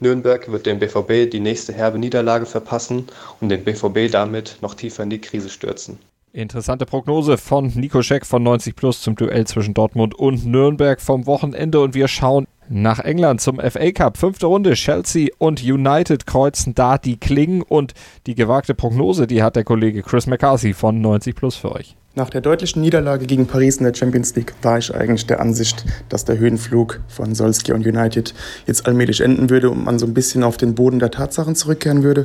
Nürnberg 0.00 0.50
wird 0.50 0.66
dem 0.66 0.78
BVB 0.78 1.30
die 1.30 1.40
nächste 1.40 1.72
herbe 1.72 1.98
Niederlage 1.98 2.46
verpassen 2.46 3.06
und 3.40 3.48
den 3.48 3.64
BVB 3.64 4.10
damit 4.10 4.58
noch 4.60 4.74
tiefer 4.74 5.02
in 5.02 5.10
die 5.10 5.20
Krise 5.20 5.48
stürzen. 5.48 5.98
Interessante 6.32 6.84
Prognose 6.84 7.38
von 7.38 7.72
Nico 7.74 8.02
Scheck 8.02 8.26
von 8.26 8.42
90 8.42 8.76
Plus 8.76 9.00
zum 9.00 9.16
Duell 9.16 9.46
zwischen 9.46 9.72
Dortmund 9.72 10.14
und 10.14 10.44
Nürnberg 10.44 11.00
vom 11.00 11.24
Wochenende 11.24 11.80
und 11.80 11.94
wir 11.94 12.08
schauen 12.08 12.46
nach 12.68 12.98
England 12.98 13.40
zum 13.40 13.58
FA 13.58 13.90
Cup. 13.92 14.18
Fünfte 14.18 14.44
Runde, 14.44 14.74
Chelsea 14.74 15.28
und 15.38 15.62
United 15.62 16.26
kreuzen 16.26 16.74
da 16.74 16.98
die 16.98 17.16
Klingen 17.16 17.62
und 17.62 17.94
die 18.26 18.34
gewagte 18.34 18.74
Prognose, 18.74 19.26
die 19.26 19.42
hat 19.42 19.56
der 19.56 19.64
Kollege 19.64 20.02
Chris 20.02 20.26
McCarthy 20.26 20.74
von 20.74 21.00
90 21.00 21.34
Plus 21.34 21.56
für 21.56 21.72
euch. 21.72 21.96
Nach 22.18 22.30
der 22.30 22.40
deutlichen 22.40 22.80
Niederlage 22.80 23.26
gegen 23.26 23.46
Paris 23.46 23.76
in 23.76 23.84
der 23.84 23.92
Champions 23.92 24.34
League 24.36 24.54
war 24.62 24.78
ich 24.78 24.94
eigentlich 24.94 25.26
der 25.26 25.38
Ansicht, 25.38 25.84
dass 26.08 26.24
der 26.24 26.38
Höhenflug 26.38 27.00
von 27.08 27.34
Solskjaer 27.34 27.76
und 27.76 27.86
United 27.86 28.32
jetzt 28.66 28.86
allmählich 28.86 29.20
enden 29.20 29.50
würde 29.50 29.68
und 29.68 29.84
man 29.84 29.98
so 29.98 30.06
ein 30.06 30.14
bisschen 30.14 30.42
auf 30.42 30.56
den 30.56 30.74
Boden 30.74 30.98
der 30.98 31.10
Tatsachen 31.10 31.54
zurückkehren 31.54 32.02
würde. 32.02 32.24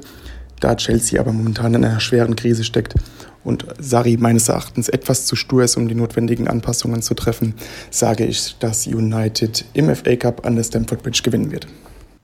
Da 0.62 0.76
Chelsea 0.76 1.20
aber 1.20 1.34
momentan 1.34 1.74
in 1.74 1.84
einer 1.84 2.00
schweren 2.00 2.38
Krise 2.38 2.64
steckt 2.64 2.96
und 3.44 3.66
Sari 3.80 4.16
meines 4.16 4.48
Erachtens 4.48 4.88
etwas 4.88 5.26
zu 5.26 5.36
stur 5.36 5.62
ist, 5.62 5.76
um 5.76 5.90
die 5.90 5.96
notwendigen 5.96 6.48
Anpassungen 6.48 7.02
zu 7.02 7.14
treffen, 7.14 7.56
sage 7.90 8.24
ich, 8.24 8.56
dass 8.60 8.88
United 8.88 9.66
im 9.74 9.94
FA 9.94 10.16
Cup 10.16 10.46
an 10.46 10.56
der 10.56 10.64
Stamford 10.64 11.04
Bridge 11.04 11.20
gewinnen 11.22 11.52
wird. 11.52 11.68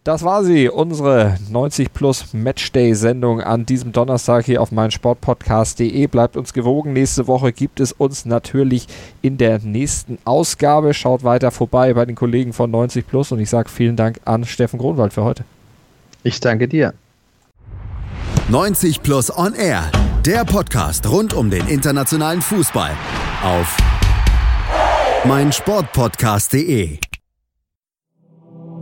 Das 0.07 0.23
war 0.23 0.45
sie, 0.45 0.69
unsere 0.69 1.35
90 1.49 1.91
Plus 1.91 2.27
Matchday-Sendung 2.31 3.41
an 3.41 3.65
diesem 3.65 3.91
Donnerstag 3.91 4.45
hier 4.45 4.61
auf 4.61 4.71
meinsportpodcast.de. 4.71 6.07
Bleibt 6.07 6.37
uns 6.37 6.53
gewogen. 6.53 6.93
Nächste 6.93 7.27
Woche 7.27 7.51
gibt 7.51 7.81
es 7.81 7.91
uns 7.91 8.23
natürlich 8.23 8.87
in 9.21 9.37
der 9.37 9.59
nächsten 9.59 10.17
Ausgabe. 10.23 10.93
Schaut 10.93 11.25
weiter 11.25 11.51
vorbei 11.51 11.93
bei 11.93 12.05
den 12.05 12.15
Kollegen 12.15 12.53
von 12.53 12.71
90 12.71 13.05
Plus 13.05 13.33
und 13.33 13.41
ich 13.41 13.49
sage 13.49 13.67
vielen 13.67 13.97
Dank 13.97 14.21
an 14.23 14.45
Steffen 14.45 14.79
Gronwald 14.79 15.11
für 15.11 15.25
heute. 15.25 15.43
Ich 16.23 16.39
danke 16.39 16.69
dir. 16.69 16.93
90 18.47 19.03
Plus 19.03 19.29
On 19.37 19.53
Air, 19.55 19.91
der 20.25 20.45
Podcast 20.45 21.05
rund 21.09 21.33
um 21.33 21.49
den 21.49 21.67
internationalen 21.67 22.41
Fußball 22.41 22.91
auf 23.43 23.75
meinsportpodcast.de. 25.25 26.99